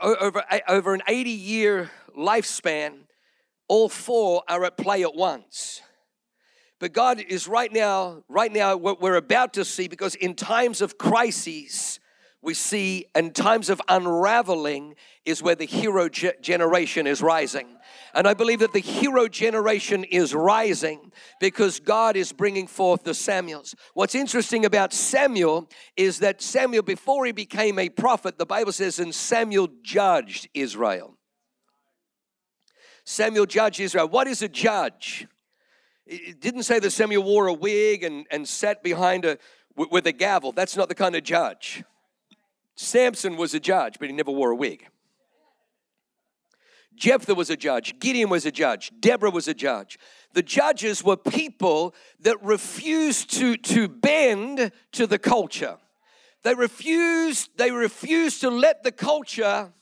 over, 0.00 0.44
over 0.68 0.94
an 0.94 1.02
80 1.06 1.30
year 1.30 1.90
lifespan, 2.16 3.00
all 3.68 3.88
four 3.88 4.42
are 4.48 4.64
at 4.64 4.76
play 4.76 5.02
at 5.02 5.14
once. 5.14 5.82
But 6.80 6.92
God 6.92 7.20
is 7.20 7.48
right 7.48 7.72
now, 7.72 8.22
right 8.28 8.52
now, 8.52 8.76
what 8.76 9.00
we're 9.00 9.16
about 9.16 9.54
to 9.54 9.64
see, 9.64 9.88
because 9.88 10.14
in 10.14 10.34
times 10.34 10.80
of 10.80 10.96
crises, 10.96 11.98
we 12.40 12.54
see 12.54 13.06
in 13.16 13.32
times 13.32 13.68
of 13.68 13.82
unraveling 13.88 14.94
is 15.24 15.42
where 15.42 15.56
the 15.56 15.64
hero 15.64 16.08
ge- 16.08 16.40
generation 16.40 17.06
is 17.06 17.20
rising. 17.20 17.66
And 18.14 18.28
I 18.28 18.34
believe 18.34 18.60
that 18.60 18.72
the 18.72 18.78
hero 18.78 19.26
generation 19.26 20.04
is 20.04 20.34
rising 20.34 21.12
because 21.40 21.80
God 21.80 22.16
is 22.16 22.32
bringing 22.32 22.68
forth 22.68 23.02
the 23.02 23.14
Samuels. 23.14 23.74
What's 23.94 24.14
interesting 24.14 24.64
about 24.64 24.92
Samuel 24.92 25.68
is 25.96 26.20
that 26.20 26.40
Samuel, 26.40 26.82
before 26.82 27.26
he 27.26 27.32
became 27.32 27.78
a 27.78 27.88
prophet, 27.88 28.38
the 28.38 28.46
Bible 28.46 28.72
says, 28.72 29.00
and 29.00 29.14
Samuel 29.14 29.68
judged 29.82 30.48
Israel. 30.54 31.16
Samuel 33.04 33.46
judged 33.46 33.80
Israel. 33.80 34.06
What 34.06 34.28
is 34.28 34.42
a 34.42 34.48
judge? 34.48 35.26
It 36.06 36.40
didn't 36.40 36.62
say 36.62 36.78
that 36.78 36.90
Samuel 36.90 37.24
wore 37.24 37.48
a 37.48 37.52
wig 37.52 38.04
and, 38.04 38.26
and 38.30 38.48
sat 38.48 38.82
behind 38.82 39.24
a 39.24 39.38
with 39.76 40.06
a 40.06 40.12
gavel. 40.12 40.52
That's 40.52 40.76
not 40.76 40.88
the 40.88 40.94
kind 40.94 41.14
of 41.14 41.22
judge. 41.22 41.84
Samson 42.78 43.36
was 43.36 43.54
a 43.54 43.60
judge, 43.60 43.98
but 43.98 44.08
he 44.08 44.14
never 44.14 44.30
wore 44.30 44.52
a 44.52 44.56
wig. 44.56 44.86
Jephthah 46.94 47.34
was 47.34 47.50
a 47.50 47.56
judge, 47.56 47.98
Gideon 47.98 48.30
was 48.30 48.46
a 48.46 48.52
judge, 48.52 48.92
Deborah 49.00 49.30
was 49.30 49.48
a 49.48 49.54
judge. 49.54 49.98
The 50.32 50.42
judges 50.42 51.02
were 51.02 51.16
people 51.16 51.94
that 52.20 52.42
refused 52.42 53.32
to, 53.34 53.56
to 53.56 53.88
bend 53.88 54.70
to 54.92 55.06
the 55.08 55.18
culture. 55.18 55.78
They 56.44 56.54
refused, 56.54 57.50
they 57.56 57.72
refused 57.72 58.40
to 58.42 58.50
let 58.50 58.84
the 58.84 58.92
culture 58.92 59.72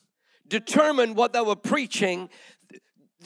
determine 0.49 1.15
what 1.15 1.35
they 1.35 1.43
were 1.43 1.57
preaching. 1.57 2.31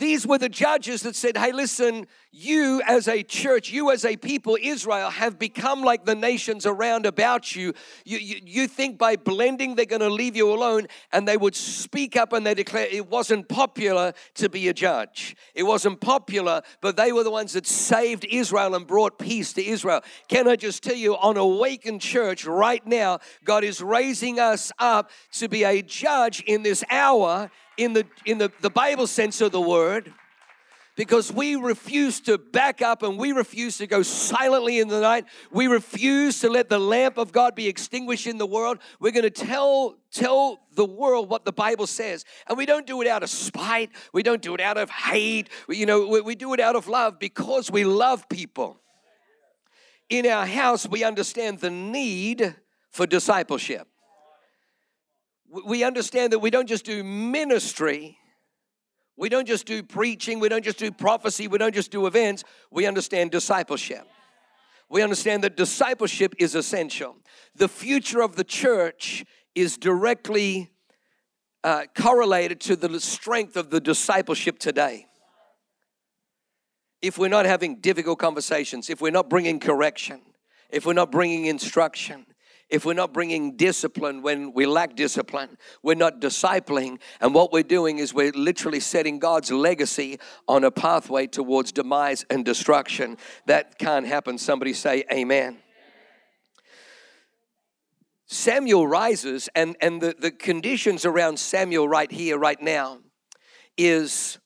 These 0.01 0.27
were 0.27 0.39
the 0.39 0.49
judges 0.49 1.03
that 1.03 1.15
said, 1.15 1.37
Hey, 1.37 1.53
listen, 1.53 2.07
you 2.33 2.81
as 2.87 3.07
a 3.07 3.23
church, 3.23 3.71
you 3.71 3.91
as 3.91 4.07
a 4.07 4.17
people, 4.17 4.57
Israel, 4.59 5.11
have 5.11 5.39
become 5.39 5.83
like 5.83 6.07
the 6.07 6.15
nations 6.15 6.65
around 6.65 7.05
about 7.05 7.55
you. 7.55 7.75
You, 8.07 8.17
you, 8.17 8.37
you 8.43 8.67
think 8.67 8.97
by 8.97 9.17
blending 9.17 9.75
they're 9.75 9.85
going 9.85 10.01
to 10.01 10.09
leave 10.09 10.37
you 10.37 10.51
alone, 10.51 10.87
and 11.13 11.29
they 11.29 11.37
would 11.37 11.55
speak 11.55 12.17
up 12.17 12.33
and 12.33 12.47
they 12.47 12.55
declare 12.55 12.87
it 12.91 13.11
wasn't 13.11 13.47
popular 13.51 14.15
to 14.37 14.49
be 14.49 14.69
a 14.69 14.73
judge. 14.73 15.37
It 15.55 15.65
wasn't 15.65 16.01
popular, 16.01 16.63
but 16.81 16.97
they 16.97 17.13
were 17.13 17.23
the 17.23 17.31
ones 17.31 17.53
that 17.53 17.67
saved 17.67 18.25
Israel 18.25 18.75
and 18.75 18.87
brought 18.87 19.19
peace 19.19 19.53
to 19.53 19.65
Israel. 19.65 20.01
Can 20.29 20.49
I 20.49 20.57
just 20.57 20.83
tell 20.83 20.97
you, 20.97 21.15
on 21.17 21.37
Awaken 21.37 21.99
Church 21.99 22.47
right 22.47 22.85
now, 22.87 23.19
God 23.45 23.65
is 23.65 23.83
raising 23.83 24.41
us 24.41 24.73
up 24.79 25.11
to 25.33 25.47
be 25.47 25.63
a 25.65 25.83
judge 25.83 26.41
in 26.47 26.63
this 26.63 26.83
hour 26.91 27.51
in 27.81 27.95
the 27.95 28.07
in 28.27 28.39
the, 28.39 28.53
the 28.61 28.71
Bible 28.71 29.07
sense 29.07 29.41
of 29.41 29.53
the 29.53 29.61
word 29.61 30.13
because 30.97 31.33
we 31.33 31.57
refuse 31.57 32.21
to 32.21 32.37
back 32.37 32.83
up 32.83 33.03
and 33.03 33.19
we 33.19 33.33
refuse 33.33 33.79
to 33.79 33.87
go 33.87 34.03
silently 34.03 34.81
in 34.81 34.89
the 34.89 35.01
night. 35.01 35.25
We 35.51 35.67
refuse 35.67 36.41
to 36.41 36.51
let 36.51 36.69
the 36.69 36.79
lamp 36.79 37.17
of 37.17 37.33
God 37.33 37.55
be 37.55 37.69
extinguished 37.69 38.27
in 38.27 38.37
the 38.37 38.47
world. 38.47 38.81
We're 39.01 39.13
going 39.13 39.23
to 39.23 39.31
tell 39.31 39.97
tell 40.13 40.59
the 40.75 40.85
world 40.85 41.31
what 41.31 41.47
the 41.47 41.53
Bible 41.53 41.87
says. 41.87 42.27
And 42.49 42.59
we 42.59 42.67
don't 42.67 42.87
do 42.87 43.01
it 43.01 43.09
out 43.09 43.23
of 43.23 43.31
spite. 43.31 43.91
We 44.13 44.23
don't 44.23 44.43
do 44.43 44.55
it 44.55 44.61
out 44.61 44.77
of 44.77 44.91
hate. 44.91 45.49
You 45.69 45.87
know, 45.87 46.07
we, 46.07 46.21
we 46.21 46.35
do 46.35 46.53
it 46.53 46.61
out 46.61 46.77
of 46.77 46.87
love 46.87 47.19
because 47.19 47.71
we 47.71 47.85
love 47.85 48.29
people. 48.29 48.79
In 50.11 50.27
our 50.27 50.45
house, 50.45 50.87
we 50.87 51.03
understand 51.03 51.61
the 51.61 51.71
need 51.71 52.57
for 52.91 53.07
discipleship 53.07 53.90
we 55.51 55.83
understand 55.85 56.33
that 56.33 56.39
we 56.39 56.51
don't 56.51 56.69
just 56.69 56.85
do 56.85 57.03
ministry, 57.03 58.19
we 59.17 59.29
don't 59.29 59.47
just 59.47 59.67
do 59.67 59.83
preaching, 59.83 60.41
we 60.41 60.49
don't 60.49 60.65
just 60.65 60.79
do 60.79 60.91
prophecy, 60.91 61.49
we 61.49 61.59
don't 61.59 61.75
just 61.75 61.91
do 61.91 62.07
events, 62.07 62.45
we 62.71 62.87
understand 62.87 63.31
discipleship. 63.31 64.07
We 64.89 65.03
understand 65.03 65.45
that 65.45 65.57
discipleship 65.57 66.35
is 66.39 66.55
essential. 66.55 67.17
The 67.55 67.69
future 67.69 68.23
of 68.23 68.35
the 68.37 68.45
church 68.45 69.25
is 69.55 69.77
directly 69.77 70.71
uh, 71.63 71.85
correlated 71.95 72.61
to 72.63 72.77
the 72.77 72.99
strength 72.99 73.57
of 73.57 73.71
the 73.71 73.81
discipleship 73.81 74.59
today. 74.59 75.07
If 77.03 77.19
we're 77.19 77.29
not 77.29 77.47
having 77.47 77.77
difficult 77.77 78.19
conversations, 78.19 78.91
if 78.91 79.01
we're 79.01 79.13
not 79.13 79.31
bringing 79.31 79.61
correction, 79.61 80.23
if 80.71 80.87
we're 80.87 80.93
not 80.93 81.13
bringing 81.13 81.47
instruction, 81.47 82.27
if 82.71 82.85
we're 82.85 82.95
not 82.95 83.13
bringing 83.13 83.57
discipline 83.57 84.23
when 84.23 84.53
we 84.53 84.67
lack 84.67 84.97
discipline, 84.97 85.59
we're 85.83 85.95
not 85.95 86.21
discipling. 86.21 87.01
And 87.21 87.35
what 87.35 87.53
we're 87.53 87.63
doing 87.63 87.99
is 87.99 88.15
we're 88.15 88.33
literally 88.33 88.81
setting 88.81 89.19
God's 89.19 89.51
legacy 89.51 90.19
on 90.47 90.65
a 90.65 90.71
pathway 90.71 91.27
towards 91.27 91.73
demise 91.73 92.25
and 92.31 92.45
destruction. 92.45 93.17
That 93.47 93.79
can't 93.79 94.07
happen. 94.07 94.39
Somebody 94.39 94.73
say, 94.73 95.05
Amen. 95.13 95.59
Samuel 98.27 98.87
rises, 98.87 99.49
and, 99.57 99.77
and 99.81 100.01
the, 100.01 100.15
the 100.17 100.31
conditions 100.31 101.05
around 101.05 101.41
Samuel 101.41 101.89
right 101.89 102.11
here, 102.11 102.39
right 102.39 102.63
now, 102.63 103.01
is 103.77 104.39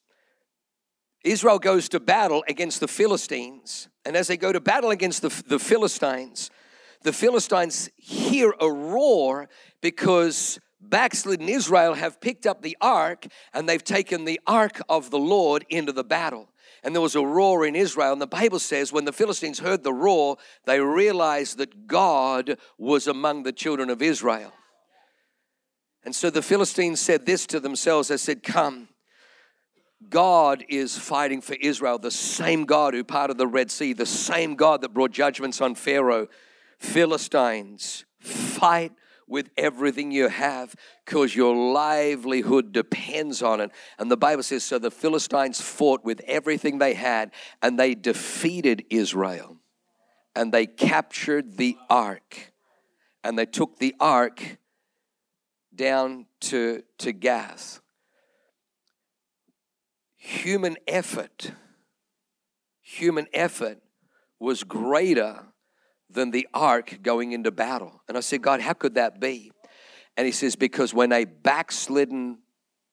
Israel 1.22 1.58
goes 1.58 1.90
to 1.90 2.00
battle 2.00 2.42
against 2.48 2.80
the 2.80 2.88
Philistines. 2.88 3.88
And 4.06 4.16
as 4.16 4.26
they 4.26 4.38
go 4.38 4.52
to 4.52 4.60
battle 4.60 4.90
against 4.90 5.20
the, 5.20 5.42
the 5.46 5.58
Philistines, 5.58 6.50
the 7.04 7.12
Philistines 7.12 7.90
hear 7.96 8.54
a 8.60 8.70
roar 8.70 9.48
because 9.80 10.58
backslidden 10.80 11.48
Israel 11.48 11.94
have 11.94 12.20
picked 12.20 12.46
up 12.46 12.62
the 12.62 12.76
ark 12.80 13.26
and 13.52 13.68
they've 13.68 13.84
taken 13.84 14.24
the 14.24 14.40
ark 14.46 14.80
of 14.88 15.10
the 15.10 15.18
Lord 15.18 15.64
into 15.68 15.92
the 15.92 16.02
battle. 16.02 16.48
And 16.82 16.94
there 16.94 17.02
was 17.02 17.14
a 17.14 17.24
roar 17.24 17.64
in 17.64 17.76
Israel. 17.76 18.12
And 18.12 18.20
the 18.20 18.26
Bible 18.26 18.58
says 18.58 18.92
when 18.92 19.04
the 19.04 19.12
Philistines 19.12 19.58
heard 19.58 19.84
the 19.84 19.92
roar, 19.92 20.38
they 20.64 20.80
realized 20.80 21.58
that 21.58 21.86
God 21.86 22.58
was 22.78 23.06
among 23.06 23.42
the 23.42 23.52
children 23.52 23.90
of 23.90 24.02
Israel. 24.02 24.52
And 26.04 26.14
so 26.14 26.30
the 26.30 26.42
Philistines 26.42 27.00
said 27.00 27.26
this 27.26 27.46
to 27.46 27.60
themselves 27.60 28.08
they 28.08 28.16
said, 28.16 28.42
Come, 28.42 28.88
God 30.08 30.64
is 30.68 30.96
fighting 30.98 31.40
for 31.40 31.54
Israel, 31.54 31.98
the 31.98 32.10
same 32.10 32.64
God 32.64 32.94
who 32.94 33.04
parted 33.04 33.38
the 33.38 33.46
Red 33.46 33.70
Sea, 33.70 33.92
the 33.92 34.06
same 34.06 34.54
God 34.54 34.82
that 34.82 34.94
brought 34.94 35.12
judgments 35.12 35.60
on 35.60 35.74
Pharaoh 35.74 36.28
Philistines, 36.78 38.04
fight 38.20 38.92
with 39.26 39.50
everything 39.56 40.10
you 40.10 40.28
have 40.28 40.74
because 41.04 41.34
your 41.34 41.54
livelihood 41.72 42.72
depends 42.72 43.42
on 43.42 43.60
it. 43.60 43.70
And 43.98 44.10
the 44.10 44.16
Bible 44.16 44.42
says 44.42 44.64
so 44.64 44.78
the 44.78 44.90
Philistines 44.90 45.60
fought 45.60 46.04
with 46.04 46.20
everything 46.26 46.78
they 46.78 46.94
had 46.94 47.32
and 47.62 47.78
they 47.78 47.94
defeated 47.94 48.84
Israel 48.90 49.58
and 50.36 50.52
they 50.52 50.66
captured 50.66 51.56
the 51.56 51.76
ark 51.88 52.52
and 53.22 53.38
they 53.38 53.46
took 53.46 53.78
the 53.78 53.94
ark 53.98 54.58
down 55.74 56.26
to, 56.40 56.82
to 56.98 57.12
Gath. 57.12 57.80
Human 60.16 60.76
effort, 60.86 61.52
human 62.80 63.26
effort 63.32 63.78
was 64.38 64.64
greater 64.64 65.46
than 66.14 66.30
the 66.30 66.48
ark 66.54 67.00
going 67.02 67.32
into 67.32 67.50
battle. 67.50 68.00
And 68.08 68.16
I 68.16 68.20
said, 68.20 68.42
God, 68.42 68.60
how 68.60 68.72
could 68.72 68.94
that 68.94 69.20
be? 69.20 69.52
And 70.16 70.26
he 70.26 70.32
says, 70.32 70.56
because 70.56 70.94
when 70.94 71.12
a 71.12 71.24
backslidden 71.24 72.38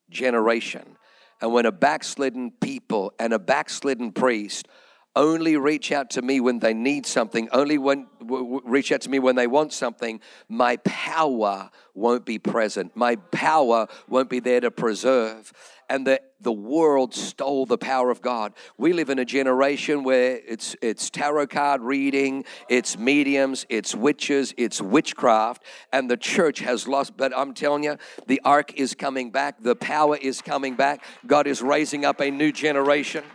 generation 0.09 0.97
and 1.39 1.53
when 1.53 1.65
a 1.65 1.71
backslidden 1.71 2.51
people 2.59 3.13
and 3.19 3.33
a 3.33 3.39
backslidden 3.39 4.11
priest 4.11 4.67
only 5.15 5.57
reach 5.57 5.91
out 5.91 6.09
to 6.11 6.21
me 6.21 6.39
when 6.39 6.59
they 6.59 6.73
need 6.73 7.05
something, 7.05 7.49
only 7.51 7.77
when 7.77 8.07
w- 8.19 8.61
reach 8.63 8.91
out 8.91 9.01
to 9.01 9.09
me 9.09 9.19
when 9.19 9.35
they 9.35 9.47
want 9.47 9.73
something, 9.73 10.21
my 10.47 10.77
power 10.77 11.69
won't 11.93 12.25
be 12.25 12.39
present. 12.39 12.95
My 12.95 13.17
power 13.17 13.87
won't 14.07 14.29
be 14.29 14.39
there 14.39 14.61
to 14.61 14.71
preserve. 14.71 15.51
And 15.91 16.07
the, 16.07 16.21
the 16.39 16.53
world 16.53 17.13
stole 17.13 17.65
the 17.65 17.77
power 17.77 18.11
of 18.11 18.21
God. 18.21 18.53
We 18.77 18.93
live 18.93 19.09
in 19.09 19.19
a 19.19 19.25
generation 19.25 20.05
where 20.05 20.39
it's 20.47 20.73
it's 20.81 21.09
tarot 21.09 21.47
card 21.47 21.81
reading, 21.81 22.45
it's 22.69 22.97
mediums, 22.97 23.65
it's 23.67 23.93
witches, 23.93 24.53
it's 24.55 24.81
witchcraft, 24.81 25.65
and 25.91 26.09
the 26.09 26.15
church 26.15 26.59
has 26.59 26.87
lost. 26.87 27.17
But 27.17 27.37
I'm 27.37 27.53
telling 27.53 27.83
you, 27.83 27.97
the 28.25 28.39
ark 28.45 28.73
is 28.75 28.95
coming 28.95 29.31
back, 29.31 29.61
the 29.61 29.75
power 29.75 30.15
is 30.15 30.41
coming 30.41 30.75
back. 30.75 31.03
God 31.27 31.45
is 31.45 31.61
raising 31.61 32.05
up 32.05 32.21
a 32.21 32.31
new 32.31 32.53
generation. 32.53 33.25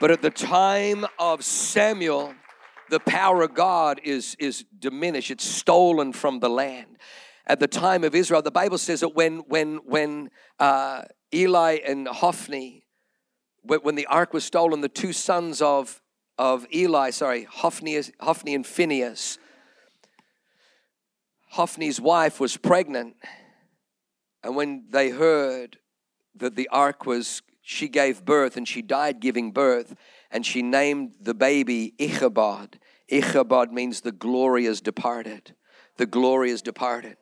But 0.00 0.10
at 0.10 0.22
the 0.22 0.30
time 0.30 1.06
of 1.16 1.44
Samuel, 1.44 2.34
the 2.88 2.98
power 2.98 3.42
of 3.42 3.54
God 3.54 4.00
is, 4.02 4.34
is 4.40 4.64
diminished, 4.76 5.30
it's 5.30 5.46
stolen 5.46 6.12
from 6.12 6.40
the 6.40 6.50
land. 6.50 6.96
At 7.46 7.60
the 7.60 7.68
time 7.68 8.04
of 8.04 8.14
Israel, 8.14 8.42
the 8.42 8.50
Bible 8.50 8.78
says 8.78 9.00
that 9.00 9.14
when, 9.14 9.38
when, 9.48 9.80
when 9.84 10.30
uh, 10.58 11.02
Eli 11.32 11.78
and 11.86 12.08
Hophni, 12.08 12.84
when 13.62 13.94
the 13.94 14.06
ark 14.06 14.32
was 14.32 14.44
stolen, 14.44 14.80
the 14.80 14.88
two 14.88 15.12
sons 15.12 15.62
of, 15.62 16.00
of 16.38 16.66
Eli, 16.74 17.10
sorry, 17.10 17.44
Hophni, 17.44 18.00
Hophni 18.20 18.54
and 18.54 18.66
Phineas, 18.66 19.38
Hophni's 21.50 22.00
wife 22.00 22.40
was 22.40 22.56
pregnant. 22.56 23.16
And 24.42 24.56
when 24.56 24.86
they 24.90 25.10
heard 25.10 25.78
that 26.36 26.56
the 26.56 26.68
ark 26.68 27.06
was 27.06 27.42
she 27.62 27.88
gave 27.88 28.24
birth 28.24 28.56
and 28.56 28.66
she 28.66 28.82
died 28.82 29.20
giving 29.20 29.52
birth 29.52 29.94
and 30.30 30.44
she 30.44 30.62
named 30.62 31.14
the 31.20 31.34
baby 31.34 31.94
Ichabod. 31.98 32.78
Ichabod 33.08 33.72
means 33.72 34.00
the 34.00 34.12
glory 34.12 34.66
is 34.66 34.80
departed. 34.80 35.54
The 35.96 36.06
glory 36.06 36.50
is 36.50 36.62
departed. 36.62 37.16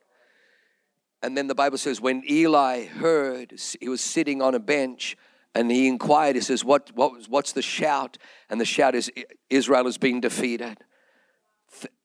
And 1.23 1.37
then 1.37 1.47
the 1.49 1.55
Bible 1.55 1.79
says, 1.79 2.01
when 2.01 2.23
Eli 2.29 2.87
heard, 2.87 3.61
he 3.81 3.89
was 3.89 4.01
sitting 4.01 4.41
on 4.41 4.55
a 4.55 4.61
bench 4.61 5.17
and 5.55 5.71
he 5.71 5.89
inquired, 5.89 6.37
he 6.37 6.43
says, 6.43 6.65
what, 6.65 6.93
what, 6.95 7.27
What's 7.29 7.53
the 7.53 7.63
shout? 7.63 8.19
And 8.49 8.61
the 8.61 8.65
shout 8.65 8.95
is, 8.95 9.11
Israel 9.51 9.85
has 9.85 9.99
been 9.99 10.21
defeated. 10.21 10.79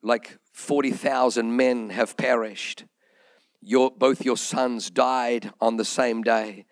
Like 0.02 0.38
40,000 0.54 1.56
men 1.56 1.92
have 1.92 2.18
perished. 2.18 2.86
Your, 3.62 3.92
both 3.92 4.26
your 4.26 4.38
sons 4.38 4.90
died 4.90 5.52
on 5.62 5.78
the 5.78 5.86
same 5.86 6.24
day 6.24 6.66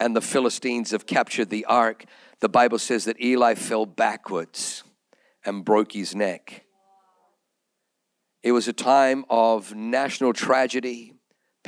and 0.00 0.14
the 0.14 0.20
Philistines 0.20 0.90
have 0.92 1.06
captured 1.06 1.50
the 1.50 1.64
ark, 1.64 2.04
the 2.40 2.48
Bible 2.48 2.78
says 2.78 3.04
that 3.04 3.20
Eli 3.20 3.54
fell 3.54 3.86
backwards 3.86 4.84
and 5.44 5.64
broke 5.64 5.92
his 5.92 6.14
neck. 6.14 6.64
It 8.42 8.52
was 8.52 8.68
a 8.68 8.72
time 8.72 9.24
of 9.28 9.74
national 9.74 10.32
tragedy. 10.32 11.14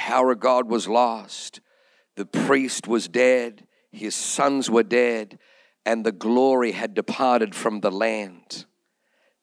Power 0.01 0.33
of 0.33 0.41
God 0.41 0.67
was 0.67 0.89
lost. 0.89 1.61
The 2.17 2.25
priest 2.25 2.89
was 2.89 3.07
dead. 3.07 3.67
his 3.93 4.15
sons 4.15 4.71
were 4.71 4.83
dead, 4.83 5.39
and 5.85 6.07
the 6.07 6.11
glory 6.11 6.73
had 6.73 6.95
departed 6.95 7.55
from 7.55 7.81
the 7.81 7.91
land. 7.91 8.65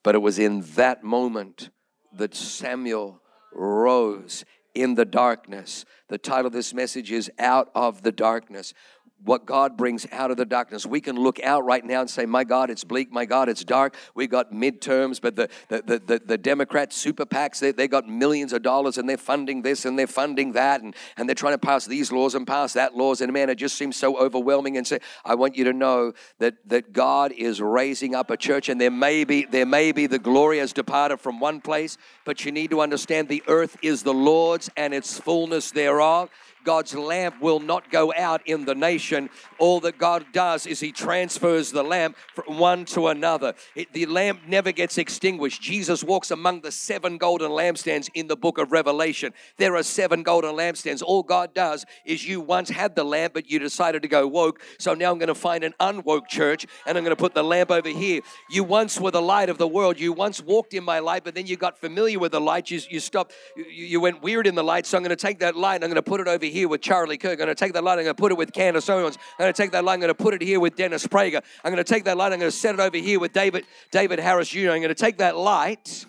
But 0.02 0.16
it 0.16 0.20
was 0.20 0.40
in 0.40 0.62
that 0.76 1.04
moment 1.04 1.70
that 2.12 2.34
Samuel 2.34 3.22
rose 3.54 4.46
in 4.74 4.96
the 4.96 5.06
darkness. 5.06 5.86
The 6.08 6.18
title 6.18 6.48
of 6.48 6.54
this 6.54 6.74
message 6.74 7.12
is 7.12 7.30
Out 7.38 7.70
of 7.76 8.02
the 8.02 8.12
Darkness 8.12 8.74
what 9.24 9.46
God 9.46 9.78
brings 9.78 10.06
out 10.12 10.32
of 10.32 10.38
the 10.38 10.46
darkness. 10.46 10.86
We 10.86 11.02
can 11.02 11.16
look 11.16 11.40
out 11.42 11.66
right 11.66 11.84
now 11.84 12.02
and 12.02 12.10
say, 12.10 12.26
My 12.26 12.44
God, 12.44 12.70
it's 12.70 12.84
bleak. 12.84 13.12
My 13.12 13.26
God, 13.26 13.50
it's 13.50 13.64
dark. 13.64 13.96
We 14.16 14.28
got 14.28 14.52
midterms, 14.52 15.20
but 15.20 15.36
the, 15.36 15.50
the, 15.70 15.82
the, 15.82 16.00
the, 16.00 16.22
the 16.26 16.38
Democrat 16.38 16.94
super 16.94 17.26
PACs, 17.26 17.60
they, 17.60 17.72
they 17.72 17.88
got 17.88 18.08
millions 18.08 18.54
of 18.54 18.62
dollars 18.62 18.98
and 18.98 19.10
they're 19.10 19.18
funding 19.18 19.62
this 19.62 19.86
and 19.86 19.98
they're 19.98 20.08
funding 20.08 20.54
that 20.54 20.82
and, 20.82 20.96
and 21.18 21.28
they're 21.28 21.36
trying 21.36 21.54
to 21.54 21.58
pass 21.58 21.86
these 21.86 22.12
laws 22.12 22.36
and 22.36 22.46
pass 22.46 22.74
that 22.74 22.96
laws. 22.96 23.22
And 23.22 23.34
man, 23.34 23.50
it 23.50 23.56
just 23.56 23.78
seems 23.78 23.98
so 23.98 24.18
overwhelming. 24.18 24.78
And 24.78 24.86
say, 24.86 25.00
I 25.26 25.36
want 25.36 25.56
you 25.58 25.64
to 25.66 25.74
know 25.74 26.14
that, 26.40 26.56
that 26.70 26.94
God 26.94 27.32
is 27.32 27.62
raising 27.62 28.16
up 28.16 28.30
a 28.30 28.38
church 28.38 28.70
and 28.70 28.80
there 28.80 28.92
may 28.92 29.24
be 29.24 29.46
there 29.46 29.66
may 29.66 29.92
be 29.92 30.08
the 30.08 30.20
glory 30.20 30.60
has 30.60 30.74
departed 30.74 31.18
from 31.18 31.40
one 31.40 31.62
place, 31.62 31.98
but 32.26 32.46
you 32.46 32.52
need 32.52 32.70
to 32.72 32.82
understand 32.82 33.28
the 33.28 33.44
earth 33.48 33.78
is 33.82 34.04
the 34.04 34.14
Lord's 34.14 34.70
and 34.78 34.94
its 34.94 35.20
fullness 35.20 35.72
thereof. 35.72 36.30
God's 36.68 36.94
lamp 36.94 37.42
will 37.42 37.62
not 37.62 37.90
go 37.90 38.14
out 38.14 38.42
in 38.46 38.66
the 38.66 38.76
nation. 38.76 39.30
All 39.58 39.80
that 39.80 39.98
God 39.98 40.26
does 40.34 40.68
is 40.68 40.82
He 40.82 40.92
transfers 40.92 41.72
the 41.72 41.82
lamp 41.82 42.18
from 42.36 42.58
one 42.58 42.84
to 42.88 43.08
another. 43.08 43.54
It, 43.74 43.94
the 43.94 44.06
lamp 44.06 44.42
never 44.46 44.74
gets 44.74 44.98
extinguished. 44.98 45.62
Jesus 45.62 46.04
walks 46.04 46.30
among 46.30 46.60
the 46.60 46.72
seven 46.74 47.18
golden 47.18 47.52
lampstands 47.52 48.10
in 48.14 48.28
the 48.28 48.36
book 48.36 48.58
of 48.58 48.74
Revelation. 48.74 49.32
There 49.56 49.78
are 49.78 49.82
seven 49.84 50.24
golden 50.24 50.56
lampstands. 50.56 51.02
All 51.02 51.24
God 51.24 51.54
does 51.54 51.86
is 52.04 52.28
you 52.28 52.42
once 52.42 52.70
had 52.70 52.98
the 52.98 53.06
lamp, 53.06 53.34
but 53.34 53.50
you 53.50 53.60
decided 53.60 54.02
to 54.02 54.10
go 54.10 54.28
woke. 54.28 54.60
So 54.78 54.94
now 54.94 55.10
I'm 55.14 55.20
going 55.20 55.28
to 55.30 55.36
find 55.36 55.64
an 55.64 55.74
unwoke 55.80 56.28
church 56.28 56.66
and 56.86 56.98
I'm 56.98 57.06
going 57.06 57.16
to 57.16 57.22
put 57.22 57.34
the 57.34 57.46
lamp 57.46 57.72
over 57.72 57.88
here. 57.88 58.20
You 58.50 58.66
once 58.66 59.00
were 59.00 59.12
the 59.12 59.22
light 59.22 59.48
of 59.48 59.58
the 59.58 59.70
world. 59.70 60.02
You 60.02 60.12
once 60.12 60.42
walked 60.42 60.74
in 60.74 60.84
my 60.84 61.00
light, 61.00 61.24
but 61.24 61.34
then 61.34 61.48
you 61.48 61.56
got 61.56 61.78
familiar 61.78 62.20
with 62.20 62.34
the 62.34 62.42
light. 62.42 62.70
You, 62.70 62.82
you 62.90 63.00
stopped, 63.00 63.32
you, 63.56 63.64
you 63.64 64.02
went 64.02 64.22
weird 64.22 64.46
in 64.48 64.56
the 64.56 64.66
light. 64.66 64.86
So 64.86 64.98
I'm 64.98 65.04
going 65.04 65.16
to 65.16 65.28
take 65.28 65.40
that 65.40 65.56
light 65.56 65.76
and 65.76 65.86
I'm 65.86 65.90
going 65.90 65.96
to 65.96 66.02
put 66.02 66.20
it 66.20 66.28
over 66.28 66.44
here 66.44 66.57
here 66.58 66.68
with 66.68 66.82
Charlie 66.82 67.18
Kirk. 67.18 67.34
I'm 67.34 67.38
going 67.38 67.50
to 67.50 67.56
take 67.56 67.74
that 67.74 67.84
light. 67.84 68.00
I'm 68.00 68.04
going 68.04 68.16
to 68.16 68.22
put 68.22 68.32
it 68.32 68.38
with 68.38 68.52
Candace 68.52 68.90
Owens. 68.90 69.18
I'm 69.38 69.44
going 69.44 69.54
to 69.54 69.62
take 69.62 69.72
that 69.72 69.84
light. 69.84 69.94
I'm 69.94 70.00
going 70.00 70.10
to 70.10 70.16
put 70.16 70.34
it 70.34 70.42
here 70.42 70.60
with 70.60 70.76
Dennis 70.76 71.06
Prager. 71.06 71.42
I'm 71.64 71.72
going 71.72 71.84
to 71.84 71.94
take 71.94 72.06
that 72.06 72.18
light. 72.18 72.34
I'm 72.34 72.40
going 72.40 72.52
to 72.52 72.58
set 72.58 72.74
it 72.74 72.82
over 72.82 72.98
here 72.98 73.20
with 73.20 73.32
David, 73.32 73.66
David 73.92 74.20
Harris 74.20 74.50
Jr. 74.50 74.72
I'm 74.72 74.82
going 74.82 74.90
to 74.90 74.96
take 74.96 75.20
that 75.20 75.38
light. 75.38 76.06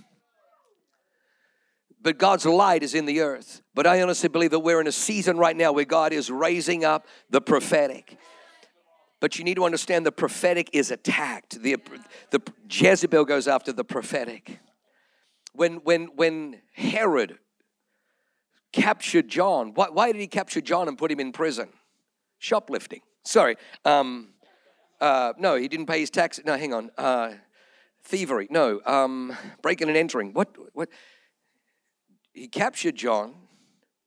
But 2.01 2.19
God's 2.19 2.47
light 2.47 2.83
is 2.83 2.95
in 2.95 3.05
the 3.05 3.21
earth. 3.21 3.61
But 3.75 3.87
I 3.87 4.01
honestly 4.01 4.29
believe 4.29 4.51
that 4.53 4.61
we're 4.61 4.81
in 4.81 4.87
a 4.87 4.93
season 4.93 5.37
right 5.37 5.57
now 5.57 5.73
where 5.73 5.85
God 5.85 6.13
is 6.13 6.31
raising 6.31 6.85
up 6.85 7.07
the 7.29 7.41
prophetic. 7.41 8.17
But 9.21 9.39
you 9.39 9.45
need 9.45 9.57
to 9.57 9.65
understand 9.65 10.07
the 10.07 10.13
prophetic 10.13 10.71
is 10.73 10.91
attacked. 10.91 11.61
The, 11.61 11.77
the 12.31 12.41
Jezebel 12.71 13.25
goes 13.25 13.49
after 13.49 13.73
the 13.73 13.85
prophetic. 13.85 14.61
When, 15.53 15.77
when, 15.79 16.07
when 16.15 16.63
Herod 16.73 17.39
captured 18.73 19.29
John. 19.29 19.73
Why, 19.75 19.89
why, 19.91 20.13
did 20.13 20.21
he 20.21 20.27
capture 20.27 20.61
John 20.61 20.89
and 20.89 20.97
put 20.97 21.11
him 21.11 21.21
in 21.21 21.33
prison? 21.33 21.69
Shoplifting. 22.39 23.01
Sorry. 23.25 23.57
Um, 23.85 24.29
uh, 25.01 25.33
no, 25.39 25.57
he 25.57 25.69
didn't 25.69 25.87
pay 25.87 26.01
his 26.01 26.11
tax. 26.11 26.41
No, 26.45 26.57
hang 26.57 26.73
on. 26.73 26.91
Uh, 26.97 27.33
thievery. 28.05 28.49
No. 28.51 28.81
Um, 28.85 29.37
breaking 29.63 29.89
and 29.89 29.97
entering. 29.97 30.33
What? 30.33 30.55
What? 30.73 30.89
He 32.33 32.49
captured 32.49 32.95
John 32.95 33.35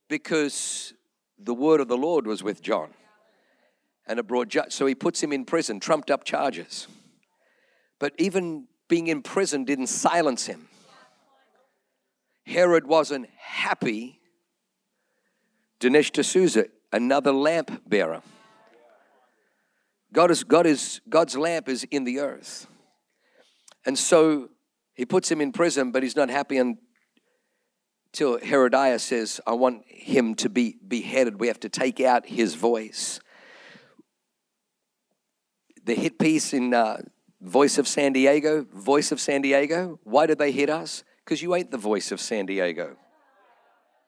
because 0.08 0.94
the 1.38 1.54
word 1.54 1.82
of 1.82 1.88
the 1.88 1.98
Lord 1.98 2.28
was 2.28 2.44
with 2.44 2.62
John, 2.62 2.90
and 4.08 4.20
it 4.20 4.28
brought 4.28 4.56
so 4.70 4.86
he 4.86 4.96
puts 4.96 5.22
him 5.22 5.34
in 5.34 5.44
prison, 5.46 5.80
trumped 5.80 6.12
up 6.12 6.24
charges. 6.24 6.88
But 8.00 8.14
even 8.18 8.68
being 8.88 9.08
in 9.08 9.22
prison 9.22 9.64
didn't 9.64 9.88
silence 9.88 10.46
him. 10.46 10.68
Herod 12.46 12.88
wasn't 12.88 13.30
happy 13.38 14.21
Dinesh 15.82 16.12
D'Souza, 16.12 16.68
another 16.94 17.32
lamp 17.32 17.82
bearer. 17.90 18.22
God 20.14 20.30
is, 20.30 20.44
God 20.44 20.68
is, 20.68 21.02
God's 21.10 21.36
lamp 21.36 21.68
is 21.68 21.84
in 21.86 22.04
the 22.04 22.20
earth. 22.20 22.68
And 23.86 23.98
so 23.98 24.50
he 24.94 25.06
puts 25.06 25.32
him 25.32 25.42
in 25.42 25.52
prison, 25.52 25.92
but 25.92 26.04
he's 26.04 26.16
not 26.16 26.30
happy 26.30 26.58
until 26.58 28.38
Herodias 28.38 29.02
says, 29.02 29.42
I 29.48 29.54
want 29.54 29.84
him 29.88 30.36
to 30.36 30.50
be 30.50 30.78
beheaded. 30.88 31.40
We 31.40 31.48
have 31.48 31.60
to 31.62 31.70
take 31.70 32.00
out 32.00 32.28
his 32.28 32.54
voice. 32.54 33.20
The 35.84 35.96
hit 35.96 36.20
piece 36.20 36.54
in 36.54 36.76
uh, 36.76 37.02
Voice 37.42 37.80
of 37.80 37.88
San 37.88 38.14
Diego, 38.14 38.68
Voice 38.72 39.12
of 39.12 39.20
San 39.20 39.42
Diego, 39.42 40.00
why 40.04 40.28
did 40.28 40.38
they 40.38 40.52
hit 40.52 40.70
us? 40.70 41.04
Because 41.26 41.42
you 41.42 41.56
ain't 41.56 41.72
the 41.72 41.78
voice 41.78 42.12
of 42.12 42.22
San 42.22 42.46
Diego. 42.46 42.98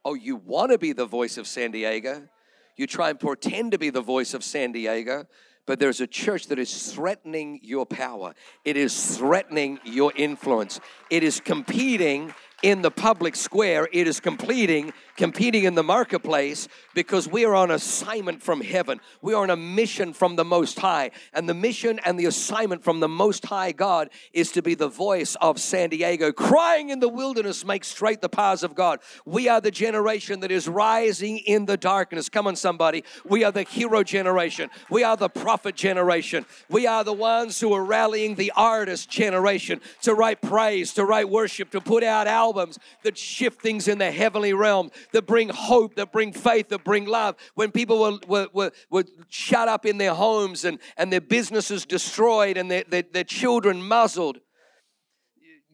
Oh, 0.05 0.15
you 0.15 0.35
want 0.35 0.71
to 0.71 0.77
be 0.77 0.91
the 0.91 1.05
voice 1.05 1.37
of 1.37 1.47
San 1.47 1.71
Diego? 1.71 2.27
You 2.75 2.87
try 2.87 3.09
and 3.09 3.19
pretend 3.19 3.71
to 3.71 3.77
be 3.77 3.89
the 3.89 4.01
voice 4.01 4.33
of 4.33 4.43
San 4.43 4.71
Diego, 4.71 5.27
but 5.65 5.79
there's 5.79 6.01
a 6.01 6.07
church 6.07 6.47
that 6.47 6.59
is 6.59 6.91
threatening 6.91 7.59
your 7.63 7.85
power. 7.85 8.33
It 8.65 8.75
is 8.75 9.17
threatening 9.17 9.79
your 9.85 10.11
influence. 10.15 10.79
It 11.09 11.23
is 11.23 11.39
competing 11.39 12.33
in 12.63 12.81
the 12.81 12.91
public 12.91 13.35
square. 13.35 13.87
It 13.93 14.07
is 14.07 14.19
completing 14.19 14.91
competing 15.15 15.63
in 15.63 15.75
the 15.75 15.83
marketplace 15.83 16.67
because 16.93 17.27
we 17.27 17.45
are 17.45 17.55
on 17.55 17.71
assignment 17.71 18.41
from 18.41 18.61
heaven. 18.61 18.99
We 19.21 19.33
are 19.33 19.43
on 19.43 19.49
a 19.49 19.55
mission 19.55 20.13
from 20.13 20.35
the 20.35 20.45
Most 20.45 20.79
High. 20.79 21.11
And 21.33 21.47
the 21.47 21.53
mission 21.53 21.99
and 22.05 22.19
the 22.19 22.25
assignment 22.25 22.83
from 22.83 22.99
the 22.99 23.07
Most 23.07 23.45
High 23.45 23.71
God 23.71 24.09
is 24.33 24.51
to 24.53 24.61
be 24.61 24.75
the 24.75 24.87
voice 24.87 25.35
of 25.35 25.59
San 25.59 25.89
Diego, 25.89 26.31
crying 26.31 26.89
in 26.89 26.99
the 26.99 27.09
wilderness, 27.09 27.65
make 27.65 27.83
straight 27.83 28.21
the 28.21 28.29
paths 28.29 28.63
of 28.63 28.75
God. 28.75 28.99
We 29.25 29.47
are 29.47 29.61
the 29.61 29.71
generation 29.71 30.39
that 30.41 30.51
is 30.51 30.67
rising 30.67 31.39
in 31.39 31.65
the 31.65 31.77
darkness. 31.77 32.29
Come 32.29 32.47
on, 32.47 32.55
somebody. 32.55 33.03
We 33.25 33.43
are 33.43 33.51
the 33.51 33.63
hero 33.63 34.03
generation. 34.03 34.69
We 34.89 35.03
are 35.03 35.17
the 35.17 35.29
prophet 35.29 35.75
generation. 35.75 36.45
We 36.69 36.87
are 36.87 37.03
the 37.03 37.13
ones 37.13 37.59
who 37.59 37.73
are 37.73 37.83
rallying 37.83 38.35
the 38.35 38.51
artist 38.55 39.09
generation 39.09 39.81
to 40.01 40.13
write 40.13 40.41
praise, 40.41 40.93
to 40.93 41.05
write 41.05 41.29
worship, 41.29 41.69
to 41.71 41.81
put 41.81 42.03
out 42.03 42.27
albums 42.27 42.79
that 43.03 43.17
shift 43.17 43.61
things 43.61 43.87
in 43.87 43.97
the 43.97 44.11
heavenly 44.11 44.53
realm 44.53 44.91
that 45.11 45.27
bring 45.27 45.49
hope, 45.49 45.95
that 45.95 46.11
bring 46.11 46.33
faith, 46.33 46.69
that 46.69 46.83
bring 46.83 47.05
love. 47.05 47.35
When 47.55 47.71
people 47.71 47.99
were, 47.99 48.19
were, 48.27 48.47
were, 48.53 48.71
were 48.89 49.03
shut 49.29 49.67
up 49.67 49.85
in 49.85 49.97
their 49.97 50.13
homes 50.13 50.65
and, 50.65 50.79
and 50.97 51.11
their 51.11 51.21
businesses 51.21 51.85
destroyed 51.85 52.57
and 52.57 52.71
their, 52.71 52.83
their, 52.87 53.03
their 53.03 53.23
children 53.23 53.81
muzzled. 53.81 54.39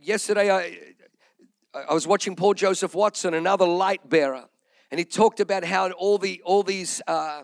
Yesterday, 0.02 0.52
I, 0.52 0.78
I 1.88 1.94
was 1.94 2.08
watching 2.08 2.36
Paul 2.36 2.54
Joseph 2.54 2.96
Watson, 2.96 3.34
another 3.34 3.66
light 3.66 4.10
bearer, 4.10 4.46
and 4.92 4.98
he 4.98 5.06
talked 5.06 5.40
about 5.40 5.64
how 5.64 5.92
all, 5.92 6.18
the, 6.18 6.42
all 6.44 6.64
these 6.64 7.02
uh, 7.08 7.44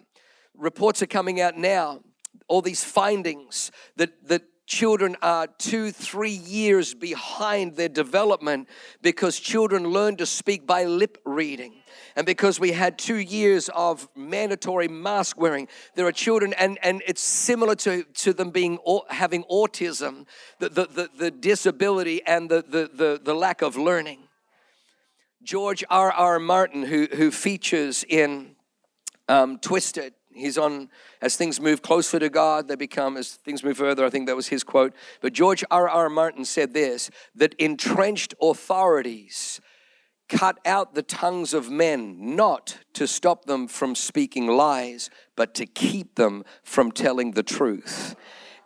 reports 0.56 1.02
are 1.02 1.08
coming 1.08 1.40
out 1.42 1.58
now, 1.58 2.02
all 2.48 2.62
these 2.62 2.84
findings 2.84 3.72
that, 3.98 4.28
that 4.28 4.44
children 4.66 5.16
are 5.22 5.48
two, 5.48 5.92
three 5.92 6.32
years 6.32 6.94
behind 6.94 7.76
their 7.76 7.90
development 7.90 8.68
because 9.02 9.40
children 9.40 9.90
learn 9.90 10.16
to 10.18 10.26
speak 10.26 10.66
by 10.66 10.86
lip 10.86 11.18
reading. 11.26 11.74
And 12.16 12.26
because 12.26 12.60
we 12.60 12.72
had 12.72 12.98
two 12.98 13.18
years 13.18 13.70
of 13.70 14.08
mandatory 14.16 14.88
mask 14.88 15.38
wearing, 15.38 15.68
there 15.96 16.08
are 16.08 16.12
children, 16.12 16.54
and, 16.54 16.80
and 16.82 17.04
it's 17.06 17.22
similar 17.22 17.76
to, 17.76 18.04
to 18.04 18.34
them 18.34 18.50
being 18.50 18.80
having 19.10 19.44
autism, 19.44 20.26
the, 20.60 20.70
the, 20.70 20.86
the, 20.86 21.10
the 21.18 21.32
disability 21.32 22.22
and 22.26 22.50
the, 22.50 22.64
the, 22.68 22.90
the, 22.94 23.22
the 23.24 23.34
lack 23.34 23.62
of 23.62 23.76
learning. 23.76 24.20
George 25.44 25.84
R. 25.90 26.12
R. 26.12 26.40
Martin, 26.40 26.84
who, 26.84 27.08
who 27.14 27.30
features 27.30 28.04
in 28.08 28.56
um, 29.28 29.60
Twisted, 29.60 30.14
He's 30.36 30.58
on, 30.58 30.90
as 31.22 31.36
things 31.36 31.62
move 31.62 31.82
closer 31.82 32.20
to 32.20 32.30
God, 32.30 32.68
they 32.68 32.76
become, 32.76 33.16
as 33.18 33.34
things 33.34 33.64
move 33.64 33.78
further, 33.78 34.06
I 34.06 34.10
think 34.10 34.28
that 34.28 34.36
was 34.36 34.50
his 34.50 34.64
quote. 34.64 34.94
But 35.22 35.34
George 35.34 35.64
R. 35.72 35.88
R. 35.88 36.10
Martin 36.10 36.46
said 36.46 36.74
this 36.74 37.10
that 37.36 37.54
entrenched 37.56 38.34
authorities 38.42 39.62
cut 40.28 40.58
out 40.66 40.96
the 40.96 41.04
tongues 41.04 41.54
of 41.54 41.70
men, 41.70 42.36
not 42.36 42.80
to 42.94 43.08
stop 43.08 43.46
them 43.46 43.68
from 43.68 43.96
speaking 43.96 44.48
lies, 44.48 45.10
but 45.36 45.54
to 45.56 45.66
keep 45.66 46.16
them 46.16 46.44
from 46.64 46.92
telling 46.92 47.32
the 47.32 47.44
truth. 47.44 48.16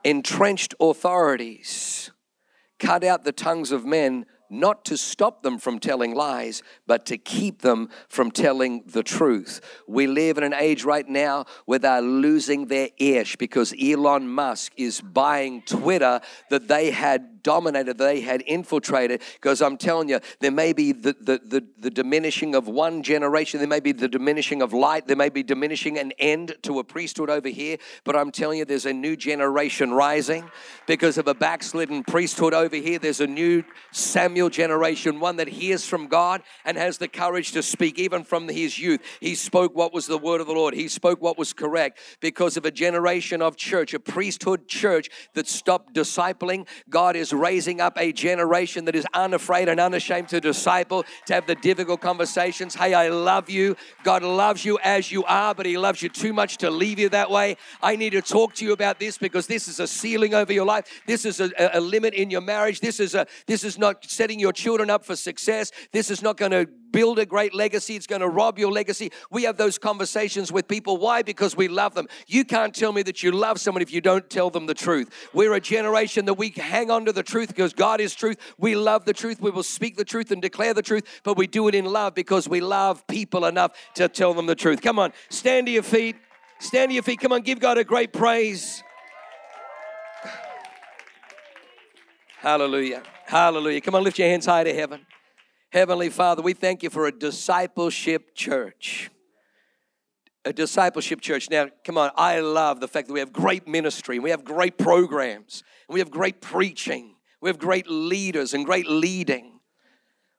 Entrenched 0.04 0.74
authorities 0.80 2.12
cut 2.80 3.04
out 3.04 3.26
the 3.26 3.32
tongues 3.32 3.72
of 3.72 3.86
men, 3.86 4.26
not 4.50 4.86
to 4.86 4.98
stop 4.98 5.44
them 5.44 5.58
from 5.58 5.80
telling 5.80 6.14
lies, 6.16 6.64
but 6.88 7.06
to 7.08 7.18
keep 7.18 7.62
them 7.62 7.90
from 8.08 8.32
telling 8.32 8.84
the 8.86 9.04
truth. 9.04 9.62
We 9.88 10.08
live 10.08 10.38
in 10.38 10.44
an 10.44 10.54
age 10.54 10.84
right 10.84 11.08
now 11.08 11.46
where 11.66 11.80
they're 11.80 12.02
losing 12.02 12.68
their 12.68 12.90
ish 12.98 13.36
because 13.36 13.74
Elon 13.82 14.28
Musk 14.28 14.74
is 14.78 15.02
buying 15.02 15.62
Twitter 15.64 16.22
that 16.50 16.68
they 16.68 16.92
had 16.92 17.39
dominated, 17.50 17.98
they 17.98 18.22
had 18.22 18.44
infiltrated. 18.46 19.24
Because 19.34 19.60
I'm 19.60 19.76
telling 19.76 20.08
you, 20.08 20.20
there 20.40 20.52
may 20.52 20.72
be 20.72 20.92
the, 20.92 21.16
the, 21.20 21.42
the, 21.44 21.66
the, 21.80 21.90
diminishing 21.90 22.54
of 22.54 22.68
one 22.68 23.02
generation, 23.02 23.58
there 23.58 23.68
may 23.68 23.80
be 23.80 23.92
the 23.92 24.08
diminishing 24.08 24.62
of 24.62 24.72
light, 24.72 25.08
there 25.08 25.16
may 25.16 25.30
be 25.30 25.42
diminishing 25.42 25.98
an 25.98 26.12
end 26.20 26.56
to 26.62 26.78
a 26.78 26.84
priesthood 26.84 27.28
over 27.28 27.50
here. 27.50 27.78
But 28.04 28.16
I'm 28.16 28.30
telling 28.30 28.60
you, 28.60 28.66
there's 28.66 28.86
a 28.86 28.94
new 28.94 29.16
generation 29.16 29.92
rising 29.92 30.52
because 30.86 31.18
of 31.18 31.28
a 31.28 31.34
backslidden 31.34 32.04
priesthood 32.04 32.54
over 32.54 32.76
here. 32.76 33.00
There's 33.00 33.20
a 33.20 33.26
new 33.26 33.64
Samuel 33.92 34.52
generation, 34.52 35.20
one 35.20 35.38
that 35.38 35.48
hears 35.48 35.84
from 35.84 36.06
God 36.06 36.44
and 36.66 36.78
has 36.78 37.00
the 37.00 37.08
courage 37.08 37.54
to 37.54 37.64
speak, 37.64 37.98
even 37.98 38.24
from 38.26 38.48
his 38.48 38.78
youth. 38.78 39.02
He 39.22 39.34
spoke 39.34 39.76
what 39.76 39.92
was 39.92 40.06
the 40.06 40.20
word 40.20 40.40
of 40.40 40.46
the 40.46 40.54
Lord, 40.54 40.76
he 40.76 40.88
spoke 40.88 41.20
what 41.20 41.40
was 41.40 41.52
correct 41.52 41.98
because 42.20 42.58
of 42.58 42.66
a 42.66 42.72
generation 42.72 43.42
of 43.42 43.58
church, 43.58 43.96
a 43.96 44.00
priesthood 44.00 44.68
church 44.68 45.10
that 45.34 45.48
stopped 45.48 45.96
discipling. 45.96 46.68
God 46.92 47.16
is 47.16 47.34
raising 47.40 47.82
up 47.82 47.98
a 47.98 48.12
generation 48.12 48.86
that 48.86 48.96
is 48.96 49.06
unafraid 49.14 49.70
and 49.70 49.80
unashamed 49.80 50.30
to 50.30 50.42
disciple, 50.42 51.06
to 51.26 51.34
have 51.34 51.48
the 51.48 51.56
difficult 51.56 52.02
conversations. 52.02 52.76
Hey, 52.76 52.94
I 52.94 53.10
love 53.10 53.50
you. 53.50 53.76
God 54.04 54.24
loves 54.24 54.66
you 54.66 54.80
as 54.84 55.12
you 55.12 55.24
are, 55.26 55.56
but 55.56 55.66
He 55.66 55.78
loves 55.78 56.02
you 56.02 56.10
too 56.10 56.34
much 56.34 56.58
to 56.58 56.70
leave 56.70 57.00
you 57.00 57.10
that 57.10 57.32
way. 57.32 57.58
I 57.82 57.96
need 57.96 58.12
to 58.12 58.22
talk 58.22 58.54
to 58.56 58.66
you 58.66 58.74
about 58.74 59.00
this 59.00 59.18
because 59.18 59.48
this 59.48 59.68
is 59.68 59.80
a 59.80 59.88
ceiling 59.88 60.34
over 60.34 60.54
your 60.54 60.66
life. 60.66 61.02
This 61.06 61.26
is 61.26 61.40
a, 61.40 61.52
a 61.74 61.80
limit 61.80 62.14
in 62.14 62.30
your 62.30 62.42
marriage. 62.42 62.80
This 62.80 63.00
is 63.00 63.16
a 63.16 63.26
this 63.48 63.64
is 63.64 63.78
not 63.78 64.06
setting 64.06 64.40
your 64.40 64.54
children 64.54 64.90
up 64.90 65.06
for 65.06 65.16
success. 65.16 65.72
This 65.92 66.12
is 66.12 66.22
not 66.22 66.38
going 66.38 66.52
to 66.52 66.68
build 66.92 67.20
a 67.20 67.26
great 67.26 67.54
legacy. 67.54 67.96
It's 67.96 68.08
going 68.08 68.22
to 68.22 68.28
rob 68.28 68.60
your 68.60 68.72
legacy. 68.72 69.12
We 69.32 69.44
have 69.44 69.58
those 69.58 69.78
conversations 69.78 70.52
with 70.52 70.68
people. 70.68 70.98
Why? 70.98 71.22
Because 71.22 71.56
we 71.56 71.68
love 71.68 71.96
them. 71.96 72.08
You 72.28 72.46
can't 72.46 72.74
tell 72.74 72.92
me 72.92 73.04
that 73.04 73.24
you 73.24 73.32
love 73.32 73.60
someone 73.60 73.82
if 73.82 73.92
you 73.92 74.02
don't 74.02 74.30
tell 74.30 74.50
them 74.50 74.66
the 74.66 74.74
truth. 74.74 75.10
We're 75.34 75.54
a 75.54 75.60
generation 75.60 76.26
that 76.26 76.36
we 76.36 76.50
hang 76.50 76.92
on 76.92 77.06
to 77.06 77.12
the 77.12 77.24
truth 77.24 77.50
because 77.50 77.74
God 77.74 78.02
is 78.02 78.16
truth. 78.16 78.38
We 78.58 78.76
love 78.76 79.06
the 79.06 79.14
truth. 79.14 79.42
We 79.42 79.52
will 79.52 79.64
speak 79.64 79.98
the 79.98 80.06
truth 80.06 80.32
and 80.32 80.42
declare 80.42 80.74
the 80.74 80.82
truth, 80.82 81.22
but 81.24 81.38
we 81.38 81.48
do 81.48 81.68
it 81.68 81.76
in 81.76 81.86
love 81.86 82.16
because 82.16 82.48
we 82.48 82.62
love 82.62 83.06
people 83.08 83.46
enough 83.46 83.72
to 83.96 84.08
tell 84.08 84.34
them 84.34 84.46
the 84.46 84.56
truth. 84.56 84.82
Come 84.82 85.00
on, 85.00 85.14
stand 85.30 85.68
to 85.68 85.72
your 85.72 85.84
feet. 85.84 86.16
Stand 86.60 86.90
to 86.90 86.94
your 86.94 87.04
feet. 87.04 87.20
Come 87.22 87.32
on, 87.32 87.42
give 87.42 87.60
God 87.60 87.78
a 87.78 87.84
great 87.84 88.12
praise. 88.12 88.84
Hallelujah. 92.40 93.04
Hallelujah. 93.26 93.80
Come 93.80 93.96
on, 93.96 94.04
lift 94.04 94.20
your 94.20 94.28
hands 94.28 94.46
high 94.46 94.64
to 94.64 94.74
heaven. 94.74 95.06
Heavenly 95.72 96.10
Father, 96.10 96.42
we 96.42 96.54
thank 96.54 96.82
you 96.82 96.90
for 96.90 97.06
a 97.06 97.12
discipleship 97.12 98.34
church. 98.34 99.12
A 100.44 100.52
discipleship 100.52 101.22
church. 101.22 101.50
Now, 101.52 101.68
come 101.84 101.96
on, 101.96 102.10
I 102.16 102.40
love 102.40 102.80
the 102.80 102.88
fact 102.88 103.08
that 103.08 103.14
we 103.14 103.20
have 103.20 103.32
great 103.32 103.68
ministry, 103.68 104.18
we 104.18 104.32
have 104.32 104.44
great 104.44 104.80
programs, 104.80 105.64
we 105.88 106.00
have 106.00 106.10
great 106.10 106.42
preaching, 106.42 107.16
we 107.40 107.50
have 107.50 107.60
great 107.60 107.88
leaders 107.88 108.56
and 108.56 108.66
great 108.66 108.88
leading. 108.88 109.60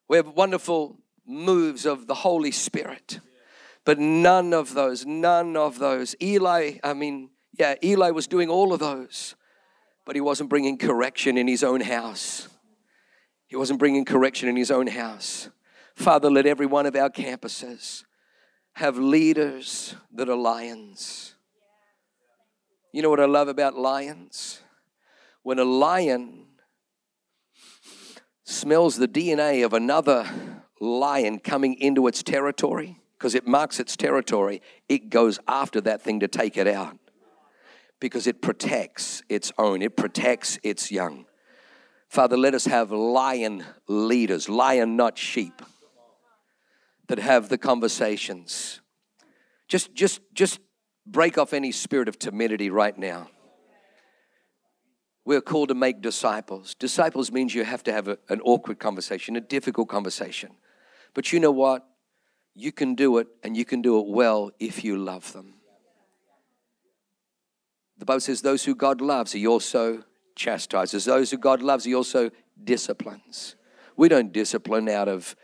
We 0.09 0.17
have 0.17 0.27
wonderful 0.27 0.99
moves 1.25 1.85
of 1.85 2.07
the 2.07 2.15
Holy 2.15 2.51
Spirit. 2.51 3.21
But 3.85 3.99
none 3.99 4.53
of 4.53 4.73
those, 4.73 5.05
none 5.05 5.55
of 5.55 5.79
those. 5.79 6.13
Eli, 6.21 6.79
I 6.83 6.93
mean, 6.93 7.29
yeah, 7.57 7.75
Eli 7.81 8.11
was 8.11 8.27
doing 8.27 8.49
all 8.49 8.73
of 8.73 8.81
those, 8.81 9.35
but 10.05 10.15
he 10.15 10.21
wasn't 10.21 10.49
bringing 10.49 10.77
correction 10.77 11.37
in 11.37 11.47
his 11.47 11.63
own 11.63 11.79
house. 11.79 12.49
He 13.51 13.57
wasn't 13.57 13.79
bringing 13.79 14.05
correction 14.05 14.47
in 14.47 14.55
his 14.55 14.71
own 14.71 14.87
house. 14.87 15.49
Father, 15.93 16.31
let 16.31 16.45
every 16.45 16.65
one 16.65 16.85
of 16.85 16.95
our 16.95 17.09
campuses 17.09 18.05
have 18.75 18.97
leaders 18.97 19.93
that 20.13 20.29
are 20.29 20.37
lions. 20.37 21.35
You 22.93 23.01
know 23.01 23.09
what 23.09 23.19
I 23.19 23.25
love 23.25 23.49
about 23.49 23.77
lions? 23.77 24.61
When 25.43 25.59
a 25.59 25.65
lion 25.65 26.45
smells 28.45 28.95
the 28.95 29.09
DNA 29.09 29.65
of 29.65 29.73
another 29.73 30.29
lion 30.79 31.37
coming 31.37 31.73
into 31.73 32.07
its 32.07 32.23
territory, 32.23 33.01
because 33.17 33.35
it 33.35 33.45
marks 33.45 33.81
its 33.81 33.97
territory, 33.97 34.61
it 34.87 35.09
goes 35.09 35.39
after 35.45 35.81
that 35.81 36.01
thing 36.01 36.21
to 36.21 36.29
take 36.29 36.55
it 36.55 36.69
out 36.69 36.97
because 37.99 38.27
it 38.27 38.41
protects 38.41 39.23
its 39.27 39.51
own, 39.57 39.81
it 39.81 39.97
protects 39.97 40.57
its 40.63 40.89
young. 40.89 41.25
Father, 42.11 42.35
let 42.35 42.53
us 42.53 42.65
have 42.65 42.91
lion 42.91 43.63
leaders, 43.87 44.49
lion, 44.49 44.97
not 44.97 45.17
sheep, 45.17 45.61
that 47.07 47.19
have 47.19 47.47
the 47.47 47.57
conversations. 47.57 48.81
Just, 49.69 49.95
just, 49.95 50.19
just 50.33 50.59
break 51.05 51.37
off 51.37 51.53
any 51.53 51.71
spirit 51.71 52.09
of 52.09 52.19
timidity 52.19 52.69
right 52.69 52.97
now. 52.97 53.29
We're 55.23 55.39
called 55.39 55.69
to 55.69 55.73
make 55.73 56.01
disciples. 56.01 56.75
Disciples 56.75 57.31
means 57.31 57.55
you 57.55 57.63
have 57.63 57.81
to 57.83 57.93
have 57.93 58.09
a, 58.09 58.17
an 58.27 58.41
awkward 58.41 58.77
conversation, 58.77 59.37
a 59.37 59.41
difficult 59.41 59.87
conversation. 59.87 60.49
But 61.13 61.31
you 61.31 61.39
know 61.39 61.51
what? 61.51 61.87
You 62.53 62.73
can 62.73 62.93
do 62.93 63.19
it 63.19 63.27
and 63.41 63.55
you 63.55 63.63
can 63.63 63.81
do 63.81 63.97
it 63.99 64.07
well 64.07 64.51
if 64.59 64.83
you 64.83 64.97
love 64.97 65.31
them. 65.31 65.53
The 67.97 68.03
Bible 68.03 68.19
says, 68.19 68.41
Those 68.41 68.65
who 68.65 68.75
God 68.75 68.99
loves, 68.99 69.31
He 69.31 69.47
also 69.47 70.03
chastises. 70.35 71.05
Those 71.05 71.31
who 71.31 71.37
God 71.37 71.61
loves, 71.61 71.85
He 71.85 71.95
also 71.95 72.31
disciplines. 72.63 73.55
We 73.95 74.09
don't 74.09 74.31
discipline 74.31 74.89
out 74.89 75.07
of 75.07 75.35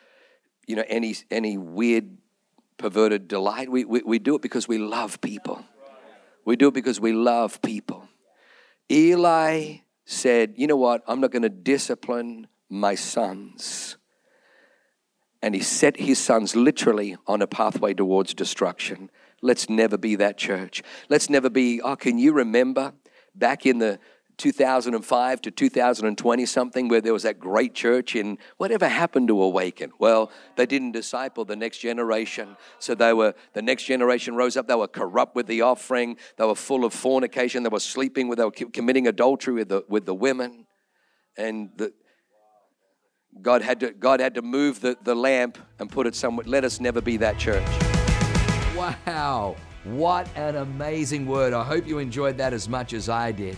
you 0.68 0.76
know 0.76 0.84
any 0.88 1.16
any 1.32 1.58
weird 1.58 2.18
perverted 2.78 3.28
delight. 3.28 3.72
We, 3.72 3.86
we, 3.86 4.02
we 4.06 4.20
do 4.20 4.36
it 4.36 4.42
because 4.42 4.68
we 4.68 4.78
love 4.78 5.20
people. 5.22 5.66
We 6.46 6.56
do 6.56 6.68
it 6.68 6.74
because 6.74 7.02
we 7.02 7.12
love 7.12 7.62
people. 7.62 8.08
Eli 8.92 9.78
said, 10.06 10.54
You 10.58 10.68
know 10.68 10.78
what? 10.78 11.02
I'm 11.08 11.20
not 11.20 11.32
going 11.32 11.42
to 11.42 11.50
discipline 11.50 12.48
my 12.70 12.96
sons 12.96 13.98
and 15.42 15.54
he 15.54 15.62
set 15.62 15.98
his 15.98 16.20
sons 16.20 16.56
literally 16.56 17.16
on 17.28 17.42
a 17.42 17.48
pathway 17.48 17.94
towards 17.94 18.34
destruction. 18.34 19.10
Let's 19.42 19.70
never 19.70 19.98
be 19.98 20.16
that 20.16 20.38
church. 20.38 20.82
Let's 21.10 21.30
never 21.30 21.50
be, 21.50 21.80
oh, 21.82 21.96
can 21.96 22.18
you 22.18 22.34
remember 22.34 22.94
back 23.36 23.66
in 23.66 23.78
the 23.78 24.00
2005 24.38 25.42
to 25.42 25.52
2020 25.52 26.46
something 26.46 26.88
where 26.88 27.02
there 27.02 27.14
was 27.14 27.24
that 27.24 27.40
great 27.40 27.74
church 27.74 28.16
in 28.16 28.38
whatever 28.58 28.88
happened 28.88 29.28
to 29.28 29.42
awaken 29.42 29.92
well 30.00 30.32
they 30.56 30.66
didn't 30.66 30.92
disciple 30.92 31.44
the 31.44 31.56
next 31.56 31.80
generation 31.80 32.56
so 32.80 32.94
they 32.94 33.14
were 33.14 33.34
the 33.54 33.62
next 33.62 33.84
generation 33.84 34.36
rose 34.36 34.56
up 34.56 34.68
they 34.68 34.76
were 34.76 34.88
corrupt 34.88 35.36
with 35.36 35.48
the 35.48 35.62
offering 35.62 36.16
they 36.38 36.46
were 36.46 36.56
full 36.56 36.86
of 36.86 36.94
fornication 36.94 37.64
they 37.64 37.70
were 37.70 37.80
sleeping 37.80 38.28
with 38.28 38.38
they 38.38 38.46
were 38.46 38.52
committing 38.52 39.08
adultery 39.08 39.56
with 39.56 39.70
the 39.70 39.84
with 39.90 40.06
the 40.06 40.16
women 40.16 40.66
and 41.38 41.70
the 41.78 41.92
God 43.42 43.62
had 43.62 43.80
to, 43.82 43.92
God 43.92 44.20
had 44.20 44.36
to 44.36 44.42
move 44.42 44.82
the, 44.82 44.98
the 45.04 45.14
lamp 45.14 45.58
and 45.80 45.92
put 45.92 46.08
it 46.08 46.16
somewhere. 46.16 46.46
Let 46.48 46.64
us 46.64 46.80
never 46.80 47.02
be 47.02 47.18
that 47.18 47.38
church. 47.38 47.64
Wow. 48.76 49.56
What 49.84 50.28
an 50.36 50.56
amazing 50.56 51.28
word. 51.28 51.54
I 51.54 51.64
hope 51.64 51.88
you 51.88 52.00
enjoyed 52.00 52.38
that 52.38 52.54
as 52.54 52.68
much 52.68 52.94
as 52.94 53.10
I 53.10 53.32
did. 53.32 53.58